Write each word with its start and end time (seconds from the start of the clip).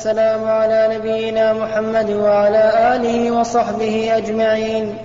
السلام 0.00 0.44
على 0.44 0.98
نبينا 0.98 1.52
محمد 1.52 2.10
وعلى 2.10 2.94
آله 2.94 3.30
وصحبه 3.30 4.16
أجمعين. 4.16 4.98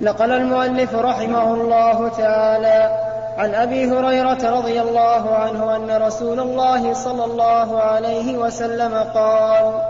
نقل 0.00 0.32
المؤلف 0.32 0.94
رحمه 0.94 1.54
الله 1.54 2.08
تعالى 2.08 2.98
عن 3.38 3.54
أبي 3.54 3.90
هريرة 3.90 4.58
رضي 4.58 4.80
الله 4.80 5.34
عنه 5.34 5.76
أن 5.76 6.02
رسول 6.02 6.40
الله 6.40 6.94
صلى 6.94 7.24
الله 7.24 7.80
عليه 7.80 8.38
وسلم 8.38 8.94
قال 9.14 9.82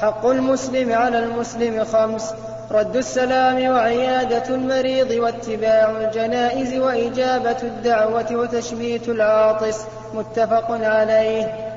حق 0.00 0.26
المسلم 0.26 0.92
على 0.92 1.18
المسلم 1.18 1.84
خمس 1.84 2.34
رد 2.70 2.96
السلام 2.96 3.70
وعيادة 3.70 4.54
المريض 4.54 5.10
واتباع 5.10 5.90
الجنائز 5.90 6.74
وإجابة 6.74 7.62
الدعوة 7.62 8.26
وتشميت 8.32 9.08
العاطس. 9.08 9.86
متفق 10.14 10.66
عليه. 10.70 11.71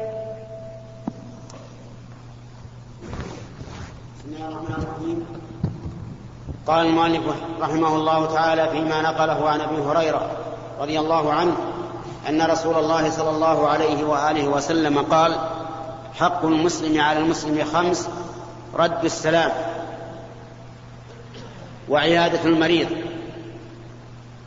قال 6.68 6.86
المؤلف 6.86 7.21
رحمه 7.61 7.96
الله 7.96 8.33
تعالى 8.33 8.69
فيما 8.69 9.01
نقله 9.01 9.50
عن 9.50 9.61
أبي 9.61 9.82
هريرة 9.82 10.32
رضي 10.79 11.00
الله 11.00 11.33
عنه 11.33 11.56
أن 12.29 12.42
رسول 12.42 12.75
الله 12.75 13.10
صلى 13.10 13.29
الله 13.29 13.68
عليه 13.68 14.04
وآله 14.04 14.47
وسلم 14.47 15.00
قال 15.00 15.37
حق 16.14 16.46
المسلم 16.46 17.01
على 17.01 17.20
المسلم 17.20 17.65
خمس 17.73 18.09
رد 18.73 19.06
السلام 19.06 19.51
وعيادة 21.89 22.43
المريض 22.46 22.87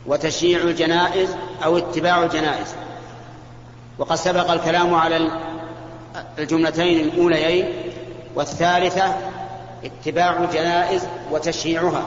وتشييع 0.05 0.59
الجنائز 0.59 1.35
أو 1.65 1.77
اتباع 1.77 2.23
الجنائز. 2.23 2.75
وقد 3.97 4.15
سبق 4.15 4.51
الكلام 4.51 4.93
على 4.93 5.31
الجملتين 6.39 6.99
الأوليين 6.99 7.73
والثالثة 8.35 9.15
اتباع 9.83 10.43
الجنائز 10.43 11.07
وتشييعها. 11.31 12.05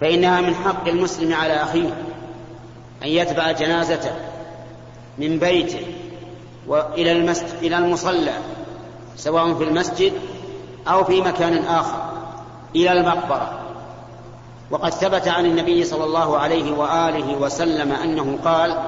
فإنها 0.00 0.40
من 0.40 0.54
حق 0.54 0.88
المسلم 0.88 1.34
على 1.34 1.54
أخيه 1.54 1.90
أن 3.02 3.08
يتبع 3.08 3.52
جنازته 3.52 4.12
من 5.18 5.38
بيته 5.38 5.86
وإلى 6.66 7.12
المسجد 7.12 7.54
إلى 7.62 7.78
المصلى 7.78 8.32
سواء 9.16 9.54
في 9.54 9.64
المسجد 9.64 10.12
أو 10.88 11.04
في 11.04 11.20
مكان 11.20 11.64
آخر 11.64 12.10
إلى 12.76 12.92
المقبرة. 12.92 13.58
وقد 14.70 14.90
ثبت 14.90 15.28
عن 15.28 15.46
النبي 15.46 15.84
صلى 15.84 16.04
الله 16.04 16.38
عليه 16.38 16.72
وآله 16.72 17.36
وسلم 17.36 17.92
أنه 17.92 18.38
قال 18.44 18.84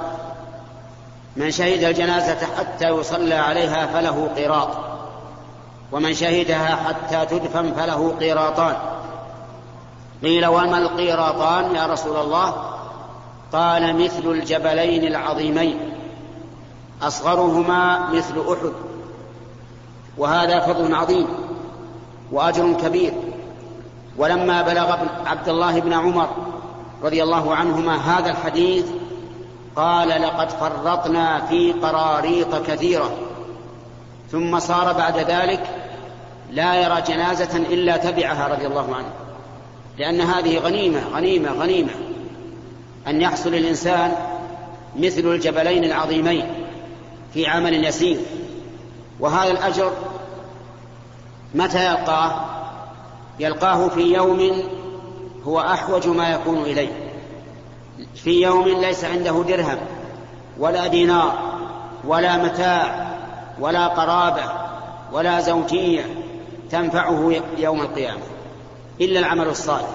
من 1.36 1.50
شهد 1.50 1.84
الجنازة 1.84 2.38
حتى 2.58 2.88
يصلى 2.88 3.34
عليها 3.34 3.86
فله 3.86 4.28
قراط. 4.36 4.89
ومن 5.92 6.14
شهدها 6.14 6.76
حتى 6.76 7.26
تدفن 7.26 7.72
فله 7.72 8.16
قيراطان. 8.20 8.76
قيل 10.22 10.46
وما 10.46 10.78
القيراطان 10.78 11.74
يا 11.76 11.86
رسول 11.86 12.16
الله؟ 12.16 12.54
قال 13.52 14.04
مثل 14.04 14.30
الجبلين 14.30 15.04
العظيمين 15.04 15.92
أصغرهما 17.02 18.10
مثل 18.10 18.34
أحد 18.52 18.72
وهذا 20.18 20.60
فضل 20.60 20.94
عظيم 20.94 21.26
وأجر 22.32 22.72
كبير. 22.72 23.12
ولما 24.18 24.62
بلغ 24.62 24.96
عبد 25.26 25.48
الله 25.48 25.80
بن 25.80 25.92
عمر 25.92 26.28
رضي 27.02 27.22
الله 27.22 27.54
عنهما 27.54 27.96
هذا 27.96 28.30
الحديث 28.30 28.86
قال 29.76 30.08
لقد 30.08 30.50
فرطنا 30.50 31.40
في 31.40 31.72
قراريط 31.72 32.66
كثيرة 32.66 33.10
ثم 34.30 34.58
صار 34.58 34.92
بعد 34.92 35.18
ذلك 35.18 35.79
لا 36.50 36.74
يرى 36.74 37.02
جنازة 37.02 37.56
إلا 37.56 37.96
تبعها 37.96 38.48
رضي 38.48 38.66
الله 38.66 38.94
عنه. 38.94 39.12
لأن 39.98 40.20
هذه 40.20 40.58
غنيمة 40.58 41.00
غنيمة 41.14 41.52
غنيمة. 41.52 41.90
أن 43.06 43.20
يحصل 43.20 43.54
الإنسان 43.54 44.12
مثل 44.96 45.20
الجبلين 45.20 45.84
العظيمين 45.84 46.46
في 47.34 47.46
عمل 47.46 47.84
يسير. 47.84 48.18
وهذا 49.20 49.50
الأجر 49.50 49.92
متى 51.54 51.86
يلقاه؟ 51.86 52.44
يلقاه 53.38 53.88
في 53.88 54.00
يوم 54.00 54.62
هو 55.44 55.60
أحوج 55.60 56.08
ما 56.08 56.28
يكون 56.28 56.58
إليه. 56.58 57.10
في 58.14 58.42
يوم 58.42 58.68
ليس 58.68 59.04
عنده 59.04 59.44
درهم 59.48 59.78
ولا 60.58 60.86
دينار 60.86 61.38
ولا 62.04 62.36
متاع 62.36 63.10
ولا 63.60 63.86
قرابة 63.86 64.42
ولا 65.12 65.40
زوجية 65.40 66.04
تنفعه 66.70 67.42
يوم 67.58 67.80
القيامة 67.80 68.20
إلا 69.00 69.20
العمل 69.20 69.48
الصالح. 69.48 69.88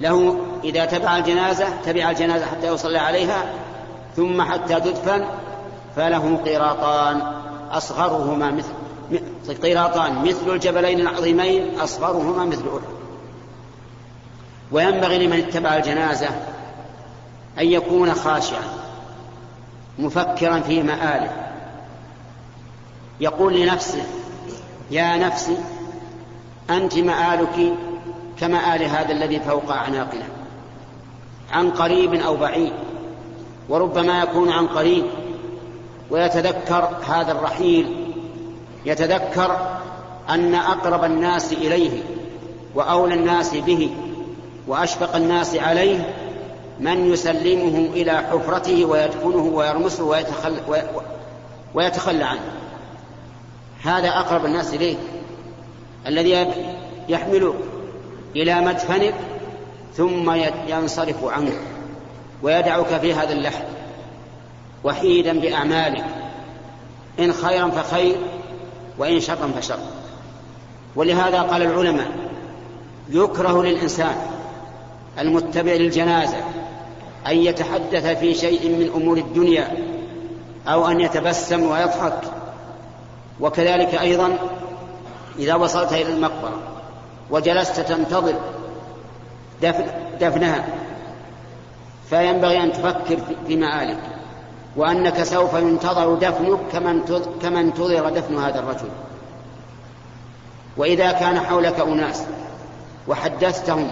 له 0.00 0.40
إذا 0.64 0.84
تبع 0.84 1.16
الجنازة 1.16 1.66
تبع 1.84 2.10
الجنازة 2.10 2.46
حتى 2.46 2.66
يصلى 2.66 2.98
عليها 2.98 3.44
ثم 4.16 4.42
حتى 4.42 4.80
تدفن 4.80 5.24
فله 5.96 6.36
قيراطان 6.44 7.22
أصغرهما 7.70 8.50
مثل 8.50 8.72
قيراطان 9.62 10.24
مثل 10.24 10.50
الجبلين 10.50 11.00
العظيمين 11.00 11.80
أصغرهما 11.80 12.44
مثل 12.44 12.62
أحد. 12.68 12.92
وينبغي 14.72 15.26
لمن 15.26 15.38
اتبع 15.38 15.76
الجنازة 15.76 16.28
أن 17.58 17.66
يكون 17.66 18.14
خاشعا 18.14 18.62
مفكرا 19.98 20.60
في 20.60 20.82
مآله. 20.82 21.30
يقول 23.20 23.60
لنفسه 23.60 24.04
يا 24.90 25.16
نفسي 25.16 25.56
أنت 26.70 26.98
مآلك 26.98 27.74
كمآل 28.40 28.82
هذا 28.82 29.12
الذي 29.12 29.40
فوق 29.40 29.72
أعناقنا. 29.72 30.24
عن 31.52 31.70
قريب 31.70 32.14
أو 32.14 32.36
بعيد 32.36 32.72
وربما 33.68 34.22
يكون 34.22 34.52
عن 34.52 34.66
قريب 34.66 35.04
ويتذكر 36.10 36.88
هذا 37.08 37.32
الرحيل 37.32 38.12
يتذكر 38.84 39.78
أن 40.28 40.54
أقرب 40.54 41.04
الناس 41.04 41.52
إليه 41.52 42.02
وأولى 42.74 43.14
الناس 43.14 43.54
به 43.54 43.90
وأشفق 44.68 45.16
الناس 45.16 45.56
عليه 45.56 46.14
من 46.80 47.12
يسلمه 47.12 47.90
إلى 47.94 48.12
حفرته 48.12 48.84
ويدفنه 48.84 49.50
ويرمسه 49.54 50.04
ويتخلى, 50.04 50.84
ويتخلى 51.74 52.24
عنه. 52.24 52.52
هذا 53.82 54.08
أقرب 54.08 54.44
الناس 54.44 54.74
إليه. 54.74 54.96
الذي 56.06 56.46
يحملك 57.08 57.54
إلى 58.36 58.60
مدفنك 58.60 59.14
ثم 59.94 60.34
ينصرف 60.68 61.24
عنك 61.24 61.60
ويدعك 62.42 63.00
في 63.00 63.14
هذا 63.14 63.32
اللحد 63.32 63.64
وحيدا 64.84 65.40
بأعمالك. 65.40 66.04
إن 67.20 67.32
خيرا 67.32 67.68
فخير 67.68 68.16
وإن 68.98 69.20
شرا 69.20 69.52
فشر. 69.60 69.78
ولهذا 70.96 71.42
قال 71.42 71.62
العلماء 71.62 72.10
يكره 73.10 73.62
للإنسان 73.62 74.16
المتبع 75.18 75.72
للجنازة 75.72 76.36
أن 77.26 77.36
يتحدث 77.36 78.06
في 78.06 78.34
شيء 78.34 78.68
من 78.68 79.02
أمور 79.02 79.16
الدنيا 79.16 79.76
أو 80.68 80.88
أن 80.88 81.00
يتبسم 81.00 81.62
ويضحك. 81.62 82.20
وكذلك 83.40 83.94
أيضا 83.94 84.38
إذا 85.38 85.54
وصلت 85.54 85.92
إلى 85.92 86.12
المقبرة 86.12 86.58
وجلست 87.30 87.80
تنتظر 87.80 88.34
دفن 89.62 89.86
دفنها. 90.20 90.64
فينبغي 92.10 92.62
أن 92.62 92.72
تفكر 92.72 93.18
في 93.46 93.56
مآلك 93.56 94.00
وأنك 94.76 95.22
سوف 95.22 95.54
ينتظر 95.54 96.14
دفنك 96.14 96.58
كما 97.42 97.60
انتظر 97.60 98.10
دفن 98.10 98.38
هذا 98.38 98.58
الرجل. 98.58 98.88
وإذا 100.76 101.12
كان 101.12 101.40
حولك 101.40 101.80
أناس 101.80 102.22
وحدثتهم 103.08 103.90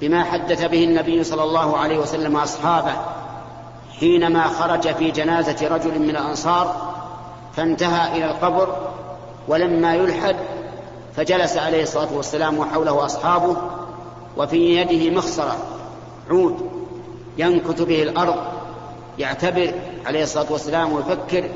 بما 0.00 0.24
حدث 0.24 0.64
به 0.64 0.84
النبي 0.84 1.24
صلى 1.24 1.42
الله 1.42 1.78
عليه 1.78 1.98
وسلم 1.98 2.36
أصحابه 2.36 2.92
حينما 4.00 4.48
خرج 4.48 4.94
في 4.94 5.10
جنازة 5.10 5.68
رجل 5.68 5.98
من 5.98 6.10
الأنصار 6.10 6.92
فانتهى 7.56 8.18
إلى 8.18 8.30
القبر 8.30 8.76
ولما 9.48 9.94
يلحد 9.94 10.36
فجلس 11.18 11.56
عليه 11.56 11.82
الصلاة 11.82 12.12
والسلام 12.12 12.58
وحوله 12.58 13.04
أصحابه 13.04 13.56
وفي 14.36 14.76
يده 14.76 15.16
مخصرة 15.16 15.56
عود 16.30 16.70
ينكت 17.38 17.82
به 17.82 18.02
الأرض 18.02 18.36
يعتبر 19.18 19.74
عليه 20.06 20.22
الصلاة 20.22 20.52
والسلام 20.52 20.92
ويفكر 20.92 21.50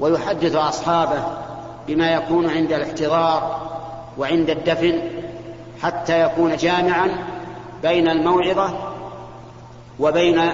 ويحدث 0.00 0.54
أصحابه 0.54 1.22
بما 1.88 2.12
يكون 2.12 2.50
عند 2.50 2.72
الاحتضار 2.72 3.68
وعند 4.18 4.50
الدفن 4.50 5.00
حتى 5.82 6.22
يكون 6.22 6.56
جامعا 6.56 7.10
بين 7.82 8.08
الموعظة 8.08 8.70
وبين 10.00 10.50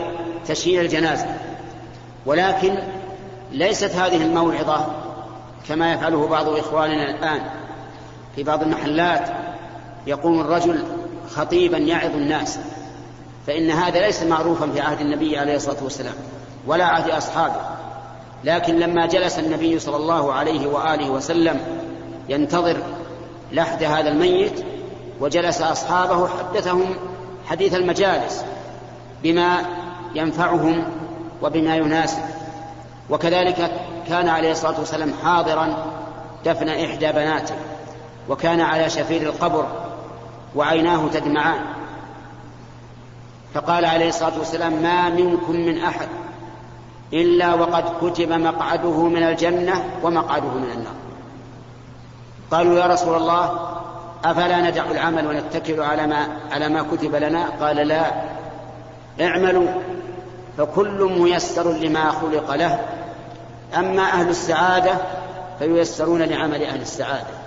تشييع 0.46 0.80
الجنازة. 0.80 1.26
ولكن 2.26 2.78
ليست 3.52 3.96
هذه 3.96 4.22
الموعظة 4.22 4.86
كما 5.68 5.92
يفعله 5.92 6.28
بعض 6.28 6.48
إخواننا 6.48 7.10
الآن. 7.10 7.63
في 8.36 8.42
بعض 8.42 8.62
المحلات 8.62 9.28
يقوم 10.06 10.40
الرجل 10.40 10.84
خطيبا 11.34 11.78
يعظ 11.78 12.10
الناس 12.10 12.58
فإن 13.46 13.70
هذا 13.70 14.00
ليس 14.00 14.22
معروفا 14.22 14.70
في 14.70 14.80
عهد 14.80 15.00
النبي 15.00 15.38
عليه 15.38 15.56
الصلاة 15.56 15.84
والسلام 15.84 16.14
ولا 16.66 16.84
عهد 16.84 17.10
أصحابه. 17.10 17.60
لكن 18.44 18.76
لما 18.76 19.06
جلس 19.06 19.38
النبي 19.38 19.78
صلى 19.78 19.96
الله 19.96 20.32
عليه 20.32 20.66
وآله 20.66 21.10
وسلم 21.10 21.60
ينتظر 22.28 22.76
لحد 23.52 23.82
هذا 23.82 24.08
الميت 24.08 24.64
وجلس 25.20 25.62
أصحابه 25.62 26.28
حدثهم 26.28 26.96
حديث 27.46 27.74
المجالس 27.74 28.44
بما 29.22 29.58
ينفعهم 30.14 30.84
وبما 31.42 31.76
يناسب. 31.76 32.22
وكذلك 33.10 33.70
كان 34.08 34.28
عليه 34.28 34.50
الصلاة 34.52 34.78
والسلام 34.78 35.12
حاضرا 35.24 35.76
دفن 36.44 36.68
إحدى 36.68 37.12
بناته. 37.12 37.54
وكان 38.28 38.60
على 38.60 38.90
شفير 38.90 39.22
القبر 39.22 39.66
وعيناه 40.56 41.08
تدمعان. 41.08 41.60
فقال 43.54 43.84
عليه 43.84 44.08
الصلاة 44.08 44.38
والسلام 44.38 44.82
ما 44.82 45.08
منكم 45.08 45.56
من 45.56 45.80
أحد 45.80 46.08
إلا 47.12 47.54
وقد 47.54 47.84
كتب 48.02 48.32
مقعده 48.32 49.02
من 49.02 49.22
الجنة 49.22 49.84
ومقعده 50.02 50.48
من 50.48 50.70
النار. 50.74 50.94
قالوا 52.50 52.78
يا 52.78 52.86
رسول 52.86 53.16
الله 53.16 53.74
أفلا 54.24 54.70
ندع 54.70 54.84
العمل 54.90 55.26
ونتكل 55.26 55.80
على 55.80 56.06
ما 56.06 56.26
على 56.50 56.68
ما 56.68 56.82
كتب 56.82 57.14
لنا؟ 57.14 57.48
قال 57.60 57.76
لا 57.76 58.12
اعملوا 59.20 59.68
فكل 60.58 61.12
ميسر 61.18 61.72
لما 61.72 62.10
خلق 62.10 62.54
له 62.54 62.80
أما 63.78 64.02
أهل 64.02 64.28
السعادة 64.28 64.94
فييسرون 65.58 66.22
لعمل 66.22 66.62
أهل 66.64 66.80
السعادة. 66.80 67.43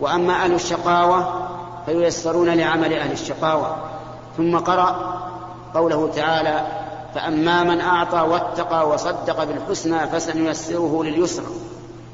وأما 0.00 0.44
أهل 0.44 0.54
الشقاوة 0.54 1.48
فييسرون 1.86 2.48
لعمل 2.48 2.92
أهل 2.92 3.12
الشقاوة. 3.12 3.76
ثم 4.36 4.58
قرأ 4.58 5.16
قوله 5.74 6.10
تعالى 6.16 6.66
فأما 7.14 7.62
من 7.62 7.80
أعطى 7.80 8.20
واتقى 8.20 8.88
وصدق 8.88 9.44
بالحسنى 9.44 10.06
فسنيسره 10.06 11.04
لليسرى. 11.04 11.46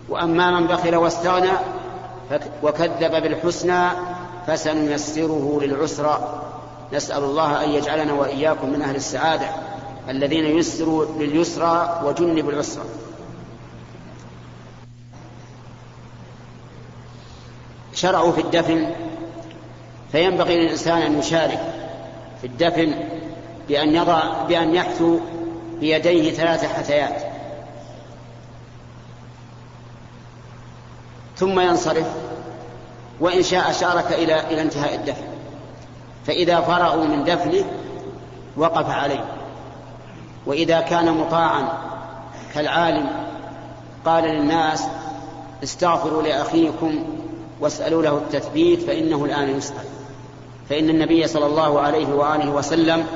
وأما 0.09 0.61
من 0.61 0.67
بخل 0.67 0.97
واستغنى 0.97 1.53
وكذب 2.63 3.23
بالحسنى 3.23 3.89
فسنيسره 4.47 5.59
للعسرى. 5.63 6.43
نسأل 6.93 7.25
الله 7.25 7.65
أن 7.65 7.71
يجعلنا 7.71 8.13
وإياكم 8.13 8.69
من 8.69 8.83
أهل 8.83 8.97
السعادة 8.97 9.47
الذين 10.09 10.59
يسروا 10.59 11.05
لليسرى 11.19 12.01
وجنبوا 12.05 12.53
العسرى. 12.53 12.85
شرعوا 18.03 18.33
في 18.33 18.41
الدفن 18.41 18.91
فينبغي 20.13 20.57
للإنسان 20.57 20.99
أن 20.99 21.19
يشارك 21.19 21.61
في 22.41 22.47
الدفن 22.47 22.95
بأن 23.69 23.95
يضع 23.95 24.43
بأن 24.49 24.75
يحثو 24.75 25.19
بيديه 25.81 26.33
ثلاث 26.33 26.65
حثيات. 26.65 27.23
ثم 31.37 31.61
ينصرف 31.61 32.07
وإن 33.21 33.43
شاء 33.43 33.73
شارك 33.73 34.13
إلى 34.13 34.41
إلى 34.41 34.63
انتهاء 34.63 34.95
الدفن. 34.95 35.25
فإذا 36.27 36.61
فرغوا 36.61 37.05
من 37.05 37.25
دفنه 37.25 37.65
وقف 38.57 38.91
عليه. 38.91 39.25
وإذا 40.47 40.81
كان 40.81 41.13
مطاعا 41.13 41.69
كالعالم 42.55 43.11
قال 44.05 44.25
للناس 44.25 44.85
استغفروا 45.63 46.23
لأخيكم 46.23 47.22
واسألوا 47.63 48.03
له 48.03 48.17
التثبيت 48.19 48.83
فإنه 48.83 49.25
الآن 49.25 49.57
يسأل. 49.57 49.85
فإن 50.69 50.91
النبي 50.91 51.27
صلى 51.27 51.47
الله 51.47 51.81
عليه 51.81 52.15
وآله 52.15 52.51
وسلم 52.51 53.07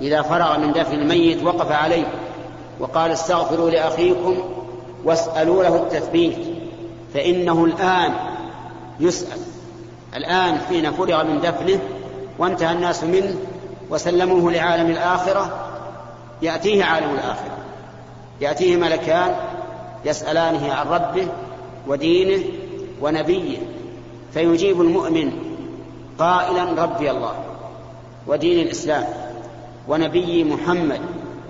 إذا 0.00 0.22
فرغ 0.22 0.58
من 0.58 0.72
دفن 0.72 0.94
الميت 0.94 1.42
وقف 1.42 1.72
عليه 1.72 2.04
وقال 2.80 3.10
استغفروا 3.10 3.70
لأخيكم 3.70 4.36
واسألوا 5.04 5.62
له 5.62 5.76
التثبيت 5.76 6.38
فإنه 7.14 7.64
الآن 7.64 8.12
يسأل. 9.00 9.38
الآن 10.16 10.58
حين 10.58 10.92
فرغ 10.92 11.24
من 11.24 11.40
دفنه 11.40 11.80
وانتهى 12.38 12.72
الناس 12.72 13.04
منه 13.04 13.36
وسلموه 13.90 14.52
لعالم 14.52 14.90
الآخرة 14.90 15.68
يأتيه 16.42 16.84
عالم 16.84 17.10
الآخرة. 17.10 17.58
يأتيه 18.40 18.76
ملكان 18.76 19.34
يسألانه 20.04 20.72
عن 20.72 20.86
ربه 20.88 21.28
ودينه 21.86 22.44
ونبيه. 23.00 23.58
فيجيب 24.34 24.80
المؤمن 24.80 25.32
قائلا 26.18 26.82
ربي 26.82 27.10
الله 27.10 27.34
ودين 28.26 28.66
الإسلام 28.66 29.04
ونبي 29.88 30.44
محمد. 30.44 31.00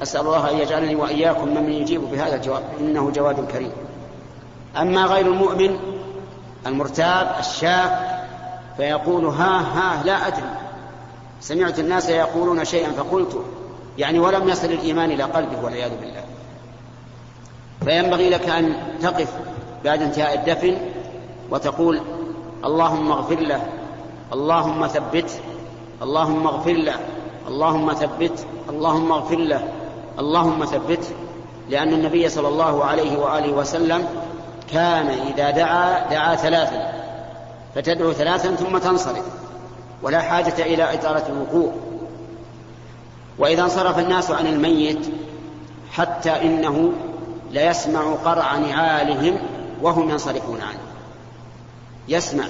أسأل 0.03 0.21
الله 0.21 0.51
أن 0.51 0.59
يجعلني 0.59 0.95
وإياكم 0.95 1.49
ممن 1.49 1.73
يجيب 1.73 2.01
بهذا 2.01 2.37
الجواب 2.37 2.63
إنه 2.81 3.11
جواد 3.11 3.51
كريم. 3.53 3.73
أما 4.77 5.05
غير 5.05 5.27
المؤمن 5.27 5.77
المرتاب 6.67 7.37
الشاك 7.39 8.21
فيقول 8.77 9.25
ها 9.25 9.61
ها 9.61 10.03
لا 10.05 10.27
أدري. 10.27 10.51
سمعت 11.41 11.79
الناس 11.79 12.09
يقولون 12.09 12.65
شيئا 12.65 12.91
فقلت 12.91 13.45
يعني 13.99 14.19
ولم 14.19 14.49
يصل 14.49 14.67
الإيمان 14.67 15.11
إلى 15.11 15.23
قلبه 15.23 15.65
والعياذ 15.65 15.91
بالله. 16.01 16.25
فينبغي 17.85 18.31
لك 18.31 18.49
أن 18.49 18.75
تقف 19.03 19.29
بعد 19.85 20.03
انتهاء 20.03 20.35
الدفن 20.35 20.77
وتقول 21.51 22.01
اللهم 22.65 23.13
اغفر 23.13 23.41
له 23.41 23.63
اللهم 24.33 24.87
ثبته 24.87 25.41
اللهم 26.03 26.47
اغفر 26.47 26.73
له 26.73 26.97
اللهم 27.49 27.93
ثبته 27.93 28.45
اللهم 28.69 29.13
اغفر 29.13 29.37
له 29.37 29.69
اللهم 30.19 30.65
ثبته 30.65 31.15
لأن 31.69 31.93
النبي 31.93 32.29
صلى 32.29 32.49
الله 32.49 32.85
عليه 32.85 33.19
وآله 33.19 33.53
وسلم 33.53 34.09
كان 34.73 35.07
إذا 35.07 35.51
دعا 35.51 36.11
دعا 36.11 36.35
ثلاثا 36.35 36.93
فتدعو 37.75 38.13
ثلاثا 38.13 38.55
ثم 38.55 38.79
تنصرف 38.79 39.25
ولا 40.03 40.21
حاجة 40.21 40.63
إلى 40.63 40.95
إطالة 40.95 41.27
الوقوع. 41.29 41.73
وإذا 43.39 43.63
انصرف 43.63 43.99
الناس 43.99 44.31
عن 44.31 44.47
الميت 44.47 45.07
حتى 45.93 46.31
إنه 46.31 46.93
ليسمع 47.51 48.15
قرع 48.25 48.57
نعالهم 48.57 49.39
وهم 49.83 50.11
ينصرفون 50.11 50.61
عنه. 50.61 50.92
يسمع 52.09 52.45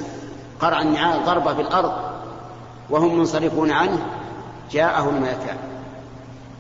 قرع 0.60 0.80
النعال 0.80 1.24
ضربة 1.24 1.54
في 1.54 1.60
الأرض 1.60 1.92
وهم 2.90 3.18
منصرفون 3.18 3.70
عنه 3.70 3.98
جاءه 4.72 5.08
الملكان 5.08 5.56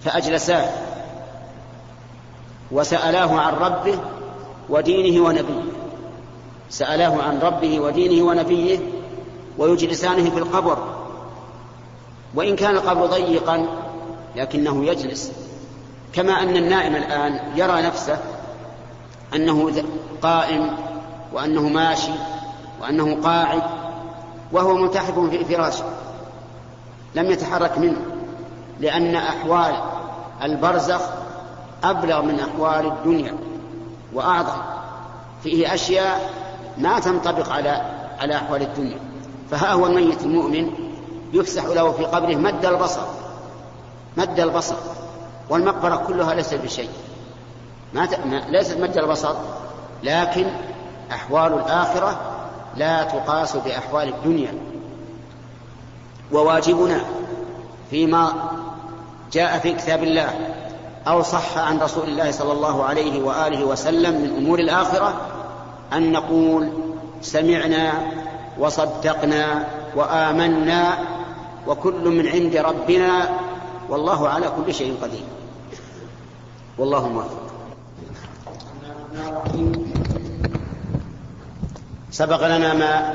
فأجلساه 0.04 0.68
وسألاه 2.72 3.40
عن 3.40 3.54
ربه 3.54 3.98
ودينه 4.68 5.24
ونبيه. 5.24 5.62
سألاه 6.70 7.22
عن 7.22 7.38
ربه 7.38 7.80
ودينه 7.80 8.24
ونبيه 8.26 8.78
ويجلسانه 9.58 10.30
في 10.30 10.38
القبر. 10.38 10.78
وإن 12.34 12.56
كان 12.56 12.76
القبر 12.76 13.06
ضيقا 13.06 13.66
لكنه 14.36 14.84
يجلس. 14.84 15.32
كما 16.12 16.32
أن 16.42 16.56
النائم 16.56 16.96
الآن 16.96 17.40
يرى 17.56 17.82
نفسه 17.82 18.18
أنه 19.34 19.84
قائم 20.22 20.70
وأنه 21.32 21.68
ماشي 21.68 22.12
وأنه 22.82 23.22
قاعد 23.22 23.62
وهو 24.52 24.74
ملتحف 24.74 25.18
في 25.18 25.44
فراشه 25.44 25.84
لم 27.14 27.30
يتحرك 27.30 27.78
منه 27.78 28.00
لأن 28.80 29.14
أحوال 29.14 29.74
البرزخ 30.42 31.00
أبلغ 31.84 32.22
من 32.22 32.40
أحوال 32.40 32.86
الدنيا 32.86 33.34
وأعظم. 34.12 34.62
فيه 35.42 35.74
أشياء 35.74 36.30
ما 36.78 37.00
تنطبق 37.00 37.52
على 37.52 37.82
على 38.20 38.36
أحوال 38.36 38.62
الدنيا. 38.62 38.98
فها 39.50 39.72
هو 39.72 39.86
الميت 39.86 40.22
المؤمن 40.22 40.70
يفسح 41.32 41.64
له 41.64 41.92
في 41.92 42.04
قبره 42.04 42.34
مد 42.34 42.66
البصر 42.66 43.02
مد 44.16 44.40
البصر 44.40 44.76
والمقبرة 45.50 45.96
كلها 45.96 46.34
ليست 46.34 46.54
بشيء. 46.54 46.90
ما. 47.94 48.08
ما... 48.24 48.36
ليست 48.36 48.76
مد 48.76 48.98
البصر 48.98 49.34
لكن 50.02 50.46
أحوال 51.12 51.52
الآخرة 51.52 52.31
لا 52.76 53.02
تقاس 53.04 53.56
بأحوال 53.56 54.08
الدنيا. 54.08 54.54
وواجبنا 56.32 57.00
فيما 57.90 58.32
جاء 59.32 59.58
في 59.58 59.72
كتاب 59.72 60.02
الله 60.02 60.30
أو 61.08 61.22
صح 61.22 61.58
عن 61.58 61.78
رسول 61.78 62.08
الله 62.08 62.30
صلى 62.30 62.52
الله 62.52 62.84
عليه 62.84 63.22
وآله 63.22 63.64
وسلم 63.64 64.20
من 64.20 64.36
أمور 64.36 64.58
الآخرة 64.58 65.14
أن 65.92 66.12
نقول 66.12 66.68
سمعنا 67.22 67.92
وصدقنا 68.58 69.66
وآمنا 69.96 70.98
وكل 71.66 72.08
من 72.08 72.28
عند 72.28 72.56
ربنا 72.56 73.30
والله 73.88 74.28
على 74.28 74.52
كل 74.56 74.74
شيء 74.74 74.96
قدير. 75.02 75.24
والله 76.78 77.08
موفق. 77.08 77.42
سبق 82.12 82.46
لنا 82.46 82.74
ما 82.74 83.14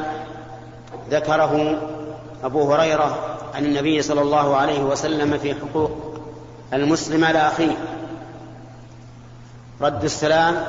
ذكره 1.10 1.82
أبو 2.44 2.74
هريرة 2.74 3.38
عن 3.56 3.66
النبي 3.66 4.02
صلى 4.02 4.22
الله 4.22 4.56
عليه 4.56 4.80
وسلم 4.80 5.38
في 5.38 5.56
حقوق 5.56 5.92
المسلم 6.74 7.26
على 7.26 7.48
أخيه. 7.48 7.78
رد 9.82 10.04
السلام 10.04 10.64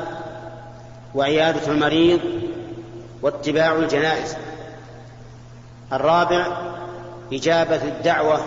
وعيادة 1.14 1.72
المريض 1.72 2.20
واتباع 3.22 3.72
الجنائز. 3.72 4.36
الرابع 5.92 6.46
إجابة 7.32 7.82
الدعوة. 7.84 8.40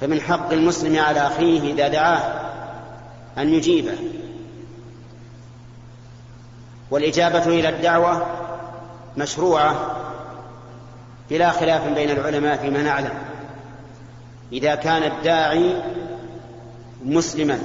فمن 0.00 0.20
حق 0.20 0.52
المسلم 0.52 0.98
على 0.98 1.26
أخيه 1.26 1.72
إذا 1.72 1.88
دعاه 1.88 2.22
أن 3.38 3.54
يجيبه. 3.54 3.98
والإجابة 6.92 7.46
إلى 7.46 7.68
الدعوة 7.68 8.26
مشروعة 9.16 9.96
بلا 11.30 11.50
خلاف 11.50 11.88
بين 11.88 12.10
العلماء 12.10 12.56
فيما 12.56 12.82
نعلم. 12.82 13.12
إذا 14.52 14.74
كان 14.74 15.02
الداعي 15.02 15.82
مسلما 17.04 17.58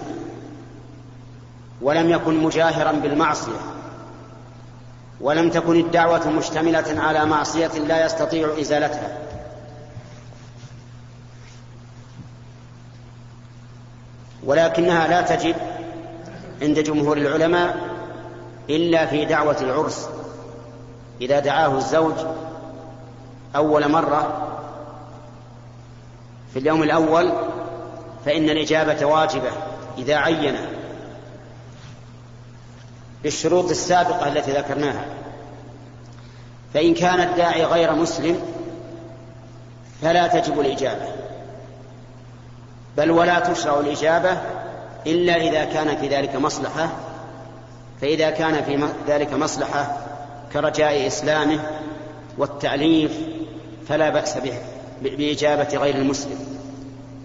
ولم 1.82 2.10
يكن 2.10 2.44
مجاهرا 2.44 2.92
بالمعصية 2.92 3.60
ولم 5.22 5.50
تكن 5.50 5.80
الدعوة 5.80 6.30
مشتملة 6.30 7.02
على 7.02 7.26
معصية 7.26 7.68
لا 7.88 8.06
يستطيع 8.06 8.50
إزالتها. 8.60 9.18
ولكنها 14.44 15.08
لا 15.08 15.22
تجب 15.22 15.56
عند 16.62 16.80
جمهور 16.80 17.18
العلماء 17.18 17.87
إلا 18.70 19.06
في 19.06 19.26
دعوة 19.26 19.58
العرس. 19.62 20.10
إذا 21.22 21.40
دعاه 21.40 21.78
الزوج 21.78 22.16
أول 23.56 23.92
مرة 23.92 24.48
في 26.54 26.60
اليوم 26.60 26.84
الأول 26.84 27.32
فإن 28.26 28.50
الإجابة 28.50 29.06
واجبة 29.06 29.52
إذا 29.98 30.16
عين 30.16 30.56
بالشروط 33.24 33.70
السابقة 33.70 34.28
التي 34.28 34.52
ذكرناها. 34.52 35.06
فإن 36.74 36.94
كان 36.94 37.20
الداعي 37.20 37.64
غير 37.64 37.96
مسلم 37.96 38.42
فلا 40.02 40.28
تجب 40.28 40.60
الإجابة 40.60 41.08
بل 42.98 43.12
ولا 43.12 43.40
تشرع 43.40 43.80
الإجابة 43.80 44.38
إلا 45.08 45.36
إذا 45.36 45.66
كان 45.66 45.98
في 45.98 46.08
ذلك 46.08 46.36
مصلحة 46.36 46.90
فإذا 48.02 48.30
كان 48.30 48.64
في 48.64 48.88
ذلك 49.08 49.34
مصلحة 49.34 49.98
كرجاء 50.54 51.08
إسلامه 51.08 51.60
والتأليف 52.38 53.20
فلا 53.88 54.10
بأس 54.10 54.38
به 54.38 54.54
بإجابة 55.02 55.78
غير 55.78 55.96
المسلم. 55.96 56.40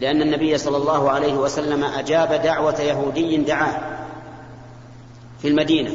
لأن 0.00 0.22
النبي 0.22 0.58
صلى 0.58 0.76
الله 0.76 1.10
عليه 1.10 1.34
وسلم 1.34 1.84
أجاب 1.84 2.32
دعوة 2.32 2.80
يهودي 2.80 3.36
دعاه 3.36 3.80
في 5.42 5.48
المدينة. 5.48 5.90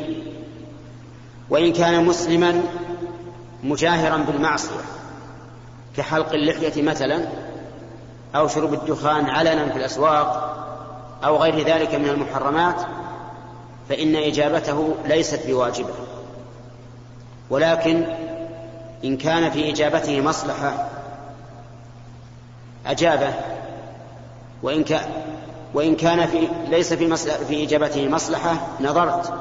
وإن 1.49 1.73
كان 1.73 2.05
مسلما 2.05 2.63
مجاهرا 3.63 4.17
بالمعصية 4.17 4.81
كحلق 5.97 6.33
اللحية 6.33 6.81
مثلا 6.83 7.25
أو 8.35 8.47
شرب 8.47 8.73
الدخان 8.73 9.25
علنا 9.25 9.69
في 9.69 9.77
الأسواق 9.77 10.57
أو 11.23 11.37
غير 11.37 11.67
ذلك 11.67 11.95
من 11.95 12.09
المحرمات 12.09 12.81
فإن 13.89 14.15
إجابته 14.15 14.95
ليست 15.05 15.47
بواجبة. 15.47 15.93
ولكن 17.49 18.03
إن 19.03 19.17
كان 19.17 19.51
في 19.51 19.71
إجابته 19.71 20.21
مصلحة 20.21 20.89
أجابه. 22.85 23.33
وإن 24.63 24.83
كان 24.83 25.09
وإن 25.73 25.95
كان 25.95 26.27
في 26.27 26.47
ليس 26.69 26.93
في 26.93 27.17
في 27.47 27.63
إجابته 27.63 28.07
مصلحة 28.07 28.57
نظرت. 28.81 29.33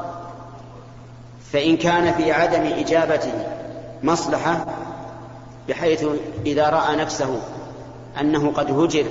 فإن 1.52 1.76
كان 1.76 2.12
في 2.12 2.32
عدم 2.32 2.62
إجابته 2.62 3.32
مصلحة 4.02 4.66
بحيث 5.68 6.04
إذا 6.46 6.68
رأى 6.68 6.96
نفسه 6.96 7.40
أنه 8.20 8.52
قد 8.52 8.70
هجر 8.70 9.06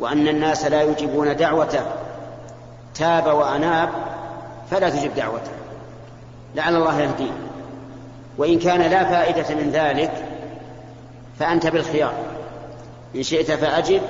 وأن 0.00 0.28
الناس 0.28 0.64
لا 0.64 0.82
يجيبون 0.82 1.36
دعوته 1.36 1.82
تاب 2.94 3.26
وأناب 3.26 3.88
فلا 4.70 4.90
تجب 4.90 5.14
دعوته. 5.14 5.50
لعل 6.54 6.76
الله 6.76 7.00
يهديه. 7.00 7.32
وإن 8.38 8.58
كان 8.58 8.80
لا 8.80 9.04
فائدة 9.04 9.54
من 9.54 9.70
ذلك 9.70 10.12
فأنت 11.38 11.66
بالخيار. 11.66 12.14
إن 13.16 13.22
شئت 13.22 13.52
فأجب 13.52 14.02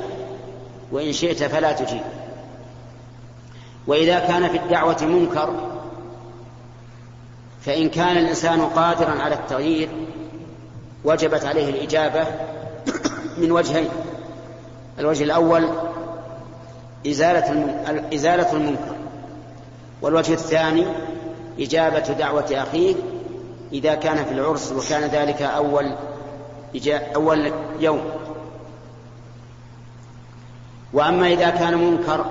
وإن 0.92 1.12
شئت 1.12 1.42
فلا 1.42 1.72
تجيب. 1.72 2.02
وإذا 3.86 4.18
كان 4.18 4.48
في 4.48 4.58
الدعوة 4.58 5.04
منكر 5.04 5.54
فإن 7.62 7.88
كان 7.88 8.16
الإنسان 8.16 8.60
قادرا 8.60 9.22
على 9.22 9.34
التغيير 9.34 9.88
وجبت 11.04 11.44
عليه 11.44 11.70
الإجابة 11.70 12.26
من 13.40 13.52
وجهين. 13.52 13.88
الوجه 14.98 15.24
الأول 15.24 15.68
إزالة 17.06 17.76
إزالة 18.14 18.52
المنكر. 18.52 18.95
والوجه 20.02 20.32
الثاني 20.32 20.86
إجابة 21.58 21.98
دعوة 21.98 22.46
أخيه 22.52 22.94
إذا 23.72 23.94
كان 23.94 24.24
في 24.24 24.32
العرس 24.32 24.72
وكان 24.72 25.02
ذلك 25.02 25.42
أول 25.42 25.92
أول 26.90 27.52
يوم. 27.80 28.00
وأما 30.92 31.26
إذا 31.26 31.50
كان 31.50 31.78
منكر 31.78 32.24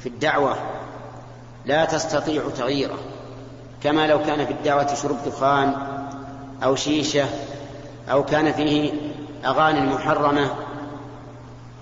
في 0.00 0.08
الدعوة 0.08 0.56
لا 1.66 1.84
تستطيع 1.84 2.42
تغييره 2.56 2.98
كما 3.82 4.06
لو 4.06 4.18
كان 4.22 4.46
في 4.46 4.52
الدعوة 4.52 4.94
شرب 4.94 5.16
دخان 5.26 5.74
أو 6.64 6.76
شيشة 6.76 7.26
أو 8.10 8.24
كان 8.24 8.52
فيه 8.52 8.92
أغاني 9.44 9.80
محرمة 9.80 10.50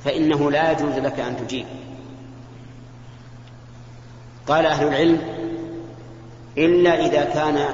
فإنه 0.05 0.51
لا 0.51 0.71
يجوز 0.73 0.95
لك 0.95 1.21
أن 1.21 1.37
تجيب. 1.37 1.67
قال 4.49 4.67
أهل 4.67 4.87
العلم 4.87 5.21
إلا 6.59 7.07
إذا 7.07 7.25
كان 7.25 7.65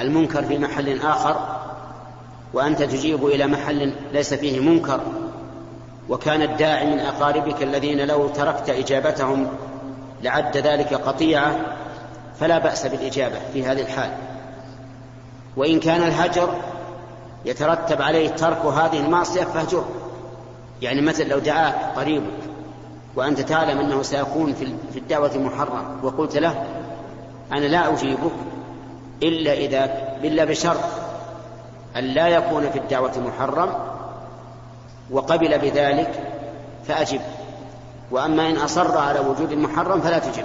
المنكر 0.00 0.42
في 0.42 0.58
محل 0.58 1.00
آخر 1.00 1.36
وأنت 2.52 2.82
تجيب 2.82 3.26
إلى 3.26 3.46
محل 3.46 3.92
ليس 4.12 4.34
فيه 4.34 4.60
منكر 4.60 5.00
وكان 6.08 6.42
الداعي 6.42 6.86
من 6.86 7.00
أقاربك 7.00 7.62
الذين 7.62 8.06
لو 8.06 8.28
تركت 8.28 8.70
إجابتهم 8.70 9.48
لعد 10.22 10.56
ذلك 10.56 10.94
قطيعة 10.94 11.56
فلا 12.40 12.58
بأس 12.58 12.86
بالإجابة 12.86 13.38
في 13.52 13.66
هذه 13.66 13.80
الحال. 13.80 14.10
وإن 15.56 15.80
كان 15.80 16.02
الهجر 16.02 16.54
يترتب 17.44 18.02
عليه 18.02 18.28
ترك 18.28 18.64
هذه 18.64 19.00
المعصية 19.00 19.44
فاهجره 19.44 19.88
يعني 20.82 21.00
مثل 21.00 21.28
لو 21.28 21.38
دعاك 21.38 21.74
قريبك 21.96 22.53
وأنت 23.16 23.40
تعلم 23.40 23.80
أنه 23.80 24.02
سيكون 24.02 24.54
في 24.92 24.98
الدعوة 24.98 25.38
محرم. 25.38 25.98
وقلت 26.02 26.36
له 26.36 26.64
أنا 27.52 27.66
لا 27.66 27.92
أجيبك 27.92 28.32
إلا 29.22 29.52
إذا 29.52 29.84
إلا 30.24 30.44
بشرط 30.44 30.80
أن 31.96 32.04
لا 32.04 32.28
يكون 32.28 32.70
في 32.70 32.78
الدعوة 32.78 33.18
محرم 33.18 33.68
وقبل 35.10 35.58
بذلك 35.58 36.32
فأجب. 36.88 37.20
وأما 38.10 38.50
إن 38.50 38.56
أصر 38.56 38.98
على 38.98 39.20
وجود 39.20 39.52
المحرم 39.52 40.00
فلا 40.00 40.18
تجب 40.18 40.44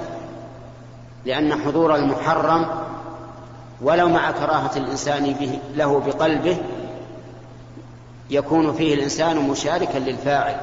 لأن 1.26 1.54
حضور 1.54 1.96
المحرم 1.96 2.66
ولو 3.82 4.10
مع 4.10 4.32
كراهة 4.32 4.72
الإنسان 4.76 5.34
به 5.34 5.60
له 5.76 6.00
بقلبه 6.00 6.58
يكون 8.30 8.74
فيه 8.74 8.94
الإنسان 8.94 9.38
مشاركا 9.50 9.98
للفاعل. 9.98 10.56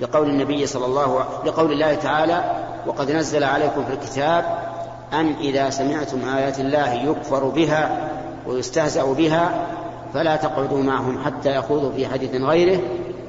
لقول 0.00 0.28
النبي 0.28 0.66
صلى 0.66 0.86
الله 0.86 1.24
لقول 1.46 1.72
الله 1.72 1.94
تعالى 1.94 2.66
وقد 2.86 3.10
نزل 3.10 3.44
عليكم 3.44 3.84
في 3.84 3.92
الكتاب 3.92 4.68
أن 5.12 5.34
إذا 5.40 5.70
سمعتم 5.70 6.28
آيات 6.28 6.60
الله 6.60 6.92
يكفر 6.92 7.44
بها 7.44 8.10
ويستهزأ 8.46 9.12
بها 9.12 9.66
فلا 10.14 10.36
تقعدوا 10.36 10.82
معهم 10.82 11.24
حتى 11.24 11.56
يخوضوا 11.56 11.92
في 11.92 12.06
حديث 12.06 12.34
غيره 12.34 12.80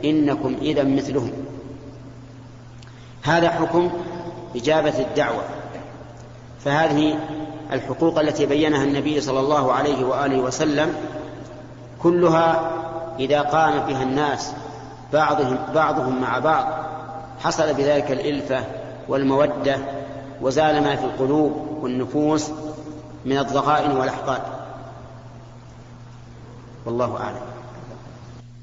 إنكم 0.06 0.56
إذا 0.62 0.84
مثلهم. 0.84 1.32
هذا 3.24 3.50
حكم 3.50 3.90
إجابة 4.56 5.00
الدعوة. 5.00 5.42
فهذه 6.66 7.20
الحقوق 7.72 8.20
التي 8.20 8.46
بينها 8.46 8.84
النبي 8.84 9.22
صلى 9.22 9.40
الله 9.40 9.74
عليه 9.74 10.06
وآله 10.06 10.40
وسلم 10.40 10.94
كلها 12.04 12.72
إذا 13.20 13.42
قام 13.42 13.80
بها 13.88 14.04
الناس 14.04 14.54
بعضهم, 15.13 15.58
بعضهم 15.75 16.22
مع 16.22 16.39
بعض. 16.39 16.66
حصل 17.39 17.74
بذلك 17.74 18.12
الإلفة 18.12 18.63
والمودة 19.08 19.78
وزال 20.42 20.84
ما 20.84 20.96
في 20.96 21.04
القلوب 21.06 21.78
والنفوس 21.82 22.51
من 23.25 23.38
الضغائن 23.38 23.92
والأحقاد. 23.92 24.42
والله 26.86 27.18
أعلم. 27.18 27.50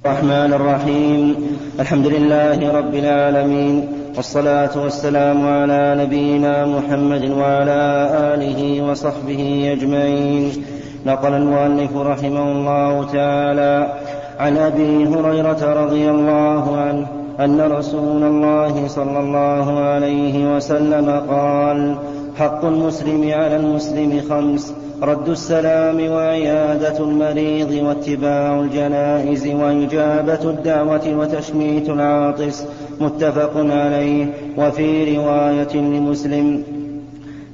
الرحمن 0.07 0.53
الرحيم. 0.53 1.59
الحمد 1.81 2.07
لله 2.07 2.73
رب 2.73 2.95
العالمين. 2.95 3.93
والصلاة 4.17 4.79
والسلام 4.79 5.49
على 5.49 5.95
نبينا 5.99 6.67
محمد 6.67 7.25
وعلى 7.31 8.11
آله 8.35 8.91
وصحبه 8.91 9.73
أجمعين. 9.79 10.65
نقل 11.07 11.33
المؤلف 11.33 11.97
رحمه 11.97 12.53
الله 12.53 13.05
تعالى 13.13 14.01
عن 14.39 14.57
أبي 14.57 15.07
هريرة 15.07 15.85
رضي 15.85 16.11
الله 16.11 16.77
عنه 16.77 17.07
أن 17.41 17.61
رسول 17.61 18.23
الله 18.23 18.89
صلى 18.89 19.21
الله 19.21 19.79
عليه 19.79 20.57
وسلم 20.57 21.23
قال 21.31 21.97
حق 22.39 22.65
المسلم 22.65 23.33
على 23.33 23.57
المسلم 23.57 24.23
خمس 24.31 24.75
رد 25.03 25.29
السلام 25.29 26.11
وعيادة 26.11 26.99
المريض 26.99 27.71
واتباع 27.71 28.61
الجنائز 28.61 29.47
وإجابة 29.47 30.51
الدعوة 30.51 31.19
وتشميت 31.19 31.89
العاطس 31.89 32.65
متفق 33.01 33.53
عليه 33.57 34.27
وفي 34.59 35.17
رواية 35.17 35.77
لمسلم 35.77 36.63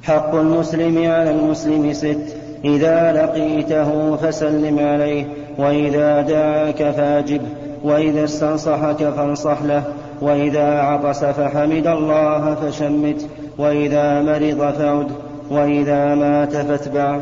حق 0.03 0.35
المسلم 0.35 0.97
على 0.97 1.31
المسلم 1.31 1.93
ست 1.93 2.35
إذا 2.65 3.11
لقيته 3.11 4.15
فسلم 4.15 4.79
عليه 4.79 5.25
وإذا 5.57 6.21
دعاك 6.21 6.91
فاجبه 6.91 7.47
وإذا 7.83 8.23
استنصحك 8.23 9.09
فانصح 9.09 9.61
له 9.61 9.83
وإذا 10.21 10.81
عطس 10.81 11.25
فحمد 11.25 11.87
الله 11.87 12.55
فشمت 12.55 13.27
وإذا 13.57 14.21
مرض 14.21 14.73
فعد 14.73 15.07
وإذا 15.51 16.15
مات 16.15 16.55
فاتبعه 16.55 17.21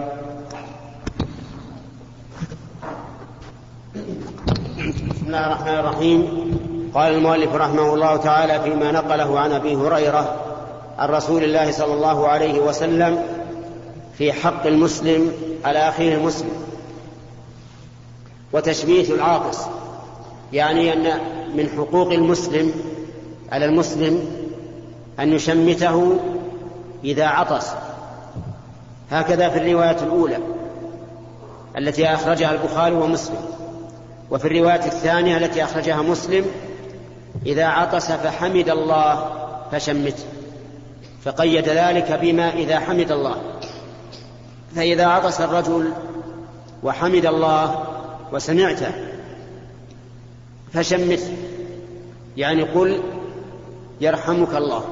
بسم 5.10 5.26
الله 5.28 5.48
الرحمن 5.48 5.80
الرحيم. 5.80 6.52
قال 6.94 7.14
المؤلف 7.14 7.56
رحمه 7.56 7.94
الله 7.94 8.18
تعالى 8.18 8.60
فيما 8.60 8.92
نقله 8.92 9.40
عن 9.40 9.52
أبي 9.52 9.76
هريرة 9.76 10.36
عن 10.98 11.10
رسول 11.10 11.44
الله 11.44 11.72
صلى 11.72 11.94
الله 11.94 12.28
عليه 12.28 12.60
وسلم 12.60 13.18
في 14.18 14.34
حق 14.34 14.68
المسلم 14.68 15.32
على 15.66 15.80
أخيه 15.80 16.16
المسلم. 16.16 16.52
وتشميت 18.54 19.10
العاطس 19.10 19.60
يعني 20.54 20.94
أن 20.94 21.20
من 21.56 21.70
حقوق 21.78 22.12
المسلم 22.12 22.74
على 23.52 23.66
المسلم 23.66 24.26
أن 25.20 25.34
يشمته 25.34 26.20
إذا 27.04 27.26
عطس. 27.28 27.68
هكذا 29.12 29.50
في 29.50 29.58
الرواية 29.58 30.04
الأولى 30.04 30.38
التي 31.78 32.14
أخرجها 32.14 32.52
البخاري 32.52 32.96
ومسلم 32.96 33.42
وفي 34.32 34.46
الرواية 34.46 34.86
الثانية 34.86 35.38
التي 35.38 35.64
أخرجها 35.64 36.02
مسلم 36.02 36.46
إذا 37.46 37.66
عطس 37.66 38.12
فحمد 38.12 38.70
الله 38.70 39.26
فشمته 39.72 40.24
فقيد 41.24 41.70
ذلك 41.70 42.20
بما 42.22 42.54
إذا 42.54 42.80
حمد 42.80 43.12
الله. 43.12 43.36
فإذا 44.76 45.06
عطس 45.06 45.42
الرجل 45.42 45.92
وحمد 46.84 47.26
الله 47.26 47.91
وسمعته 48.32 48.92
فشمته. 50.74 51.38
يعني 52.38 52.64
قل 52.64 53.02
يرحمك 54.02 54.56
الله. 54.56 54.84